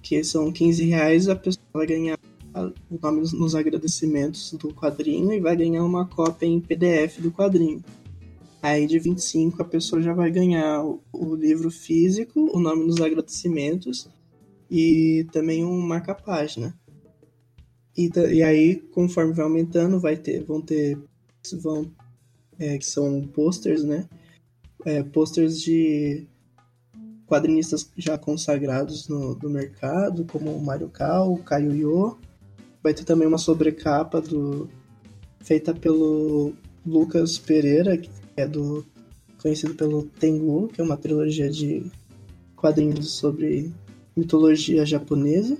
que 0.07 0.23
são 0.23 0.53
15 0.53 0.85
reais, 0.85 1.29
a 1.29 1.35
pessoa 1.35 1.66
vai 1.73 1.85
ganhar 1.85 2.16
o 2.55 2.99
nome 3.03 3.23
nos 3.33 3.57
agradecimentos 3.57 4.53
do 4.53 4.73
quadrinho 4.73 5.33
e 5.33 5.40
vai 5.40 5.57
ganhar 5.57 5.83
uma 5.83 6.07
cópia 6.07 6.47
em 6.47 6.61
PDF 6.61 7.19
do 7.19 7.33
quadrinho. 7.33 7.83
Aí 8.62 8.87
de 8.87 9.01
25 9.01 9.61
a 9.61 9.64
pessoa 9.64 10.01
já 10.01 10.14
vai 10.14 10.31
ganhar 10.31 10.85
o, 10.85 11.35
livro 11.35 11.73
físico, 11.73 12.49
o 12.57 12.61
nome 12.61 12.87
nos 12.87 13.01
agradecimentos 13.01 14.09
e 14.71 15.27
também 15.33 15.64
um 15.64 15.81
marca-página. 15.81 16.79
E, 17.97 18.09
e 18.33 18.45
aí, 18.45 18.77
conforme 18.77 19.33
vai 19.33 19.45
aumentando, 19.45 19.99
vai 19.99 20.16
ter, 20.16 20.45
vão 20.45 20.61
ter, 20.61 20.97
vão, 21.61 21.90
é, 22.61 22.79
que 22.79 22.87
são 22.87 23.27
posters, 23.27 23.83
né? 23.83 24.09
É, 24.85 25.03
posters 25.03 25.61
de 25.61 26.29
quadrinistas 27.27 27.91
já 27.97 28.17
consagrados 28.17 29.09
no, 29.09 29.35
no 29.35 29.51
mercado, 29.51 30.25
como 30.25 30.51
o 30.51 30.65
Mario 30.65 30.89
Cal, 30.89 31.33
o 31.33 31.43
Caio 31.43 31.75
Yo. 31.75 32.19
Vai 32.83 32.95
ter 32.95 33.05
também 33.05 33.27
uma 33.27 33.39
sobrecapa 33.39 34.21
do, 34.21 34.69
feita 35.41 35.75
pelo 35.75 36.53
Lucas 36.85 37.39
Pereira, 37.39 37.97
que 37.97 38.11
é 38.37 38.47
do 38.47 38.85
conhecido 39.41 39.75
pelo 39.75 40.05
Tengu, 40.05 40.69
que 40.69 40.81
é 40.81 40.85
uma 40.85 40.97
trilogia 40.97 41.51
de 41.51 41.87
quadrinhos 42.57 43.12
sobre 43.12 43.73
mitologia 44.17 44.85
japonesa. 44.85 45.57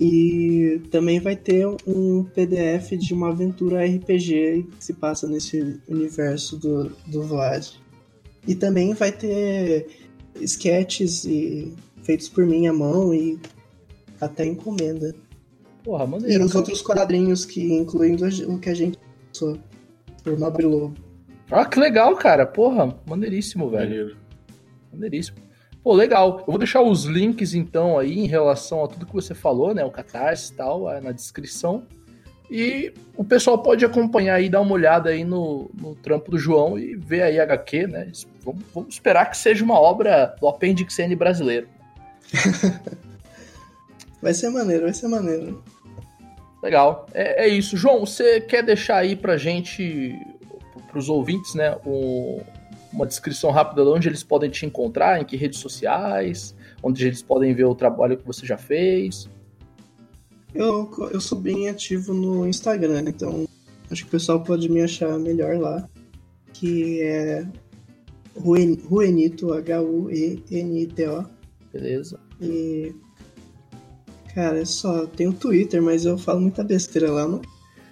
E 0.00 0.80
também 0.90 1.20
vai 1.20 1.36
ter 1.36 1.66
um 1.86 2.24
PDF 2.24 2.92
de 2.98 3.12
uma 3.12 3.28
aventura 3.28 3.84
RPG 3.84 4.66
que 4.78 4.84
se 4.84 4.94
passa 4.94 5.28
nesse 5.28 5.80
universo 5.86 6.56
do, 6.56 6.90
do 7.06 7.22
Vlad. 7.22 7.68
E 8.48 8.54
também 8.54 8.94
vai 8.94 9.12
ter 9.12 9.86
sketches 10.40 11.24
e, 11.24 11.72
feitos 12.02 12.28
por 12.28 12.44
mim 12.44 12.66
à 12.66 12.72
mão 12.72 13.14
e 13.14 13.38
até 14.20 14.44
encomenda. 14.44 15.14
Porra, 15.82 16.06
maneiro. 16.06 16.42
E 16.42 16.46
os 16.46 16.54
outros 16.54 16.82
quadrinhos 16.82 17.44
que 17.44 17.72
incluindo 17.72 18.26
o 18.48 18.58
que 18.58 18.70
a 18.70 18.74
gente 18.74 18.98
passou 19.28 19.58
por 20.22 20.38
Nobre 20.38 20.64
Lobo. 20.64 20.94
Ah, 21.50 21.64
que 21.64 21.78
legal, 21.78 22.16
cara. 22.16 22.46
Porra, 22.46 22.98
maneiríssimo, 23.06 23.68
velho. 23.68 23.88
Maneiro. 23.88 24.16
Maneiríssimo. 24.92 25.38
Pô, 25.82 25.92
legal. 25.92 26.38
Eu 26.40 26.46
vou 26.46 26.58
deixar 26.58 26.80
os 26.80 27.04
links, 27.04 27.54
então, 27.54 27.98
aí, 27.98 28.18
em 28.18 28.26
relação 28.26 28.84
a 28.84 28.88
tudo 28.88 29.04
que 29.04 29.12
você 29.12 29.34
falou, 29.34 29.74
né? 29.74 29.84
O 29.84 29.90
Catarse 29.90 30.52
e 30.52 30.56
tal, 30.56 30.84
na 31.00 31.12
descrição. 31.12 31.84
E 32.54 32.92
o 33.16 33.24
pessoal 33.24 33.62
pode 33.62 33.82
acompanhar 33.82 34.34
aí, 34.34 34.50
dar 34.50 34.60
uma 34.60 34.74
olhada 34.74 35.08
aí 35.08 35.24
no, 35.24 35.70
no 35.72 35.94
trampo 35.94 36.30
do 36.30 36.38
João 36.38 36.78
e 36.78 36.94
ver 36.94 37.22
aí 37.22 37.40
a 37.40 37.44
HQ, 37.44 37.86
né? 37.86 38.12
Vamos, 38.44 38.62
vamos 38.74 38.92
esperar 38.92 39.30
que 39.30 39.38
seja 39.38 39.64
uma 39.64 39.80
obra 39.80 40.36
do 40.38 40.46
Appendix 40.46 40.98
N 40.98 41.16
brasileiro. 41.16 41.66
vai 44.20 44.34
ser 44.34 44.50
maneiro, 44.50 44.82
vai 44.82 44.92
ser 44.92 45.08
maneiro. 45.08 45.64
Legal. 46.62 47.06
É, 47.14 47.46
é 47.46 47.48
isso. 47.48 47.74
João, 47.74 48.00
você 48.00 48.38
quer 48.38 48.62
deixar 48.62 48.98
aí 48.98 49.16
pra 49.16 49.38
gente 49.38 50.14
para 50.88 50.98
os 50.98 51.08
ouvintes, 51.08 51.54
né, 51.54 51.74
um, 51.86 52.38
uma 52.92 53.06
descrição 53.06 53.50
rápida 53.50 53.82
de 53.82 53.88
onde 53.88 54.08
eles 54.10 54.22
podem 54.22 54.50
te 54.50 54.66
encontrar, 54.66 55.18
em 55.18 55.24
que 55.24 55.38
redes 55.38 55.58
sociais, 55.58 56.54
onde 56.82 57.06
eles 57.06 57.22
podem 57.22 57.54
ver 57.54 57.64
o 57.64 57.74
trabalho 57.74 58.18
que 58.18 58.26
você 58.26 58.44
já 58.44 58.58
fez. 58.58 59.26
Eu, 60.54 60.90
eu 61.12 61.20
sou 61.20 61.38
bem 61.38 61.68
ativo 61.68 62.12
no 62.12 62.46
Instagram, 62.46 63.04
então 63.06 63.46
acho 63.90 64.02
que 64.02 64.08
o 64.08 64.12
pessoal 64.12 64.42
pode 64.42 64.68
me 64.68 64.82
achar 64.82 65.18
melhor 65.18 65.58
lá, 65.58 65.88
que 66.52 67.00
é 67.02 67.46
Ruenito, 68.36 69.52
H-U-E-N-I-T-O. 69.52 71.24
Beleza. 71.72 72.18
E. 72.40 72.94
Cara, 74.34 74.60
é 74.60 74.64
só. 74.64 75.06
Tem 75.06 75.28
o 75.28 75.32
Twitter, 75.32 75.82
mas 75.82 76.04
eu 76.04 76.18
falo 76.18 76.40
muita 76.40 76.64
besteira 76.64 77.10
lá. 77.10 77.26
Não 77.26 77.40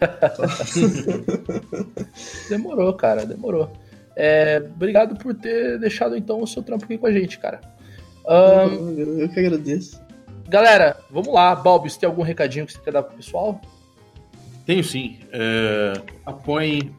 demorou, 2.49 2.93
cara, 2.95 3.27
demorou. 3.27 3.71
É, 4.17 4.63
obrigado 4.75 5.17
por 5.17 5.35
ter 5.35 5.79
deixado 5.79 6.17
então 6.17 6.43
o 6.43 6.47
seu 6.47 6.63
trampo 6.63 6.85
aqui 6.85 6.97
com 6.97 7.07
a 7.07 7.13
gente, 7.13 7.39
cara. 7.39 7.61
Um, 8.27 9.19
eu 9.19 9.29
que 9.29 9.41
agradeço. 9.41 10.01
Galera, 10.51 10.99
vamos 11.09 11.33
lá. 11.33 11.55
Balbis, 11.55 11.97
tem 11.97 12.07
algum 12.09 12.23
recadinho 12.23 12.67
que 12.67 12.73
você 12.73 12.81
quer 12.81 12.93
dar 12.93 13.03
pro 13.03 13.17
pessoal? 13.17 13.61
Tenho 14.67 14.83
sim. 14.85 15.21
É, 15.31 15.95
apoiem 16.27 16.95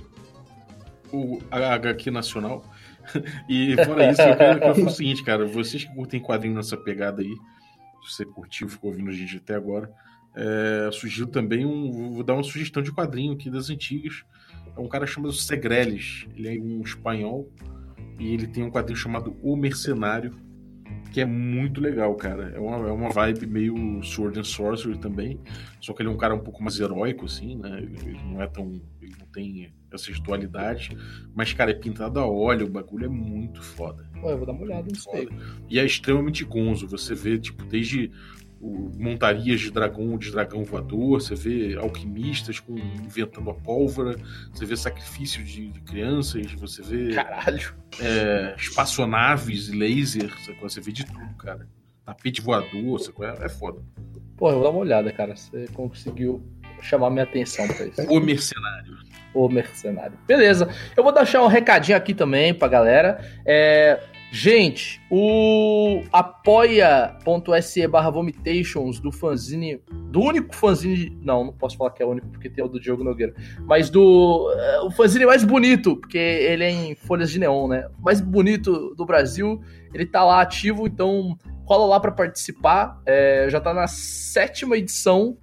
o 1.12 1.40
HQ 1.52 2.10
Nacional. 2.10 2.64
e 3.50 3.76
fora 3.84 4.10
isso, 4.10 4.22
eu 4.22 4.38
quero 4.38 4.74
que 4.74 4.82
o 4.82 4.90
seguinte, 4.90 5.24
cara. 5.24 5.46
Vocês 5.46 5.84
que 5.84 5.94
curtem 5.94 6.22
quadrinho 6.22 6.56
nessa 6.56 6.78
pegada 6.78 7.22
aí, 7.22 7.36
se 8.04 8.16
você 8.16 8.26
curtiu, 8.26 8.70
ficou 8.70 8.90
ouvindo 8.92 9.10
a 9.10 9.14
gente 9.14 9.38
até 9.38 9.54
agora, 9.54 9.92
é, 10.36 10.90
sugiro 10.92 11.28
também 11.28 11.66
um. 11.66 12.14
Vou 12.14 12.24
dar 12.24 12.34
uma 12.34 12.44
sugestão 12.44 12.82
de 12.82 12.92
quadrinho 12.92 13.34
aqui 13.34 13.50
das 13.50 13.70
antigas. 13.70 14.24
É 14.76 14.80
um 14.80 14.88
cara 14.88 15.06
chamado 15.06 15.34
Segreles. 15.34 16.26
Ele 16.36 16.48
é 16.48 16.60
um 16.60 16.82
espanhol 16.82 17.50
e 18.18 18.34
ele 18.34 18.48
tem 18.48 18.64
um 18.64 18.72
quadrinho 18.72 18.98
chamado 18.98 19.36
O 19.42 19.56
Mercenário, 19.58 20.36
que 21.12 21.20
é 21.20 21.26
muito 21.26 21.82
legal, 21.82 22.16
cara. 22.16 22.54
É 22.56 22.60
uma, 22.60 22.88
é 22.88 22.92
uma 22.92 23.10
vibe 23.10 23.46
meio 23.46 24.02
Sword 24.04 24.40
and 24.40 24.44
Sorcery 24.44 24.98
também, 24.98 25.40
só 25.80 25.94
que 25.94 26.02
ele 26.02 26.10
é 26.10 26.12
um 26.12 26.18
cara 26.18 26.34
um 26.34 26.40
pouco 26.40 26.64
mais 26.64 26.80
heróico, 26.80 27.26
assim, 27.26 27.58
né? 27.58 27.80
Ele 27.80 28.18
não 28.26 28.42
é 28.42 28.48
tão. 28.48 28.82
Ele 29.02 29.16
não 29.20 29.28
tem 29.28 29.74
essas 29.92 30.20
dualidades, 30.20 30.90
mas, 31.36 31.52
cara, 31.52 31.72
é 31.72 31.74
pintado 31.74 32.20
a 32.20 32.26
óleo, 32.26 32.66
o 32.66 32.70
bagulho 32.70 33.06
é 33.06 33.10
muito 33.10 33.62
foda. 33.62 34.10
Ué, 34.24 34.32
eu 34.32 34.38
vou 34.38 34.46
dar 34.46 34.54
uma 34.54 34.64
olhada 34.64 34.88
nisso 34.88 35.10
aí. 35.12 35.28
E 35.70 35.80
é 35.80 35.86
extremamente 35.86 36.46
gonzo. 36.46 36.88
Você 36.88 37.14
vê, 37.14 37.38
tipo, 37.38 37.66
desde 37.66 38.10
o, 38.62 38.92
montarias 38.98 39.60
de 39.60 39.72
dragão, 39.72 40.18
de 40.18 40.32
dragão 40.32 40.64
voador, 40.64 41.22
você 41.22 41.36
vê 41.36 41.76
alquimistas 41.76 42.60
com, 42.60 42.78
inventando 42.78 43.50
a 43.50 43.54
pólvora, 43.54 44.16
você 44.54 44.66
vê 44.66 44.78
sacrifício 44.78 45.44
de, 45.44 45.68
de 45.68 45.82
crianças, 45.82 46.52
você 46.54 46.82
vê 46.82 47.14
Caralho. 47.14 47.74
É, 48.00 48.56
espaçonaves, 48.58 49.70
laser, 49.70 50.32
você 50.62 50.80
vê 50.80 50.92
de 50.92 51.06
tudo, 51.06 51.36
cara. 51.36 51.68
Tapete 52.06 52.42
voador, 52.42 53.00
você, 53.00 53.12
é, 53.22 53.46
é 53.46 53.50
foda. 53.50 53.82
Pô, 54.38 54.50
eu 54.50 54.56
vou 54.56 54.64
dar 54.64 54.70
uma 54.70 54.80
olhada, 54.80 55.12
cara. 55.12 55.36
Você 55.36 55.68
conseguiu 55.74 56.44
chamar 56.82 57.10
minha 57.10 57.24
atenção 57.24 57.68
pra 57.68 57.86
isso. 57.86 58.02
O 58.10 58.20
mercenário. 58.20 58.98
O 59.34 59.48
mercenário. 59.48 60.18
Beleza. 60.28 60.68
Eu 60.98 61.04
vou 61.04 61.14
deixar 61.14 61.44
um 61.44 61.48
recadinho 61.48 61.98
aqui 61.98 62.14
também 62.14 62.54
pra 62.54 62.68
galera. 62.68 63.24
É, 63.46 64.00
Gente, 64.34 65.02
o 65.12 66.04
apoia.se 66.10 67.86
barra 67.86 68.10
vomitations 68.10 68.98
do 68.98 69.12
fanzine, 69.12 69.82
do 70.10 70.22
único 70.22 70.56
fanzine, 70.56 71.20
não, 71.22 71.44
não 71.44 71.54
posso 71.54 71.76
falar 71.76 71.92
que 71.92 72.02
é 72.02 72.06
o 72.06 72.12
único 72.12 72.30
porque 72.30 72.50
tem 72.50 72.64
o 72.64 72.70
do 72.70 72.80
Diogo 72.80 73.04
Nogueira, 73.04 73.34
mas 73.66 73.90
do 73.90 74.50
uh, 74.50 74.86
o 74.86 74.92
fanzine 74.92 75.26
mais 75.26 75.44
bonito, 75.44 75.98
porque 75.98 76.18
ele 76.18 76.64
é 76.64 76.72
em 76.72 76.96
folhas 76.96 77.30
de 77.30 77.40
neon, 77.40 77.68
né? 77.68 77.90
Mais 78.00 78.22
bonito 78.22 78.96
do 78.96 79.06
Brasil, 79.06 79.62
ele 79.94 80.06
tá 80.06 80.24
lá 80.24 80.40
ativo, 80.40 80.88
então 80.88 81.38
cola 81.66 81.86
lá 81.86 82.00
para 82.00 82.14
participar, 82.14 83.02
é, 83.06 83.48
já 83.50 83.60
tá 83.60 83.74
na 83.74 83.88
sétima 83.88 84.78
edição 84.78 85.38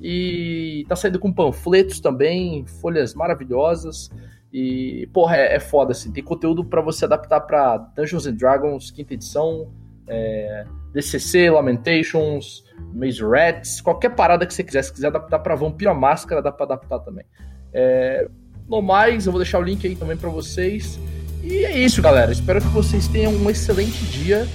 e 0.00 0.86
tá 0.88 0.96
saindo 0.96 1.18
com 1.18 1.30
panfletos 1.30 2.00
também, 2.00 2.64
folhas 2.64 3.14
maravilhosas. 3.14 4.10
E, 4.52 5.08
porra, 5.12 5.36
é, 5.36 5.56
é 5.56 5.60
foda, 5.60 5.92
assim. 5.92 6.12
Tem 6.12 6.22
conteúdo 6.22 6.64
para 6.64 6.82
você 6.82 7.06
adaptar 7.06 7.40
para 7.40 7.78
Dungeons 7.96 8.26
and 8.26 8.34
Dragons, 8.34 8.90
quinta 8.90 9.14
edição, 9.14 9.72
é, 10.06 10.66
DCC, 10.92 11.48
Lamentations, 11.48 12.62
Maze 12.92 13.22
Rats, 13.22 13.80
qualquer 13.80 14.10
parada 14.10 14.46
que 14.46 14.52
você 14.52 14.62
quiser. 14.62 14.82
Se 14.82 14.92
quiser 14.92 15.06
adaptar 15.06 15.38
para 15.38 15.54
Vampira 15.54 15.94
Máscara, 15.94 16.42
dá 16.42 16.52
pra 16.52 16.66
adaptar 16.66 16.98
também. 16.98 17.24
É, 17.72 18.28
no 18.68 18.82
mais, 18.82 19.24
eu 19.24 19.32
vou 19.32 19.40
deixar 19.40 19.58
o 19.58 19.62
link 19.62 19.86
aí 19.86 19.96
também 19.96 20.16
para 20.16 20.28
vocês. 20.28 21.00
E 21.42 21.64
é 21.64 21.78
isso, 21.78 22.02
galera. 22.02 22.30
Espero 22.30 22.60
que 22.60 22.68
vocês 22.68 23.08
tenham 23.08 23.32
um 23.32 23.48
excelente 23.48 24.04
dia 24.04 24.46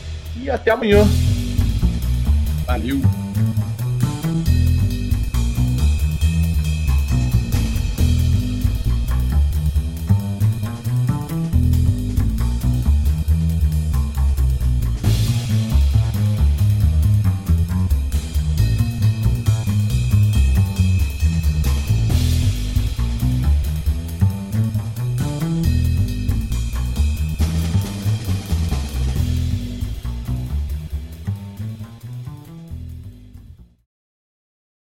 e 0.41 0.49
até 0.49 0.71
amanhã. 0.71 1.03
Valeu! 2.65 3.01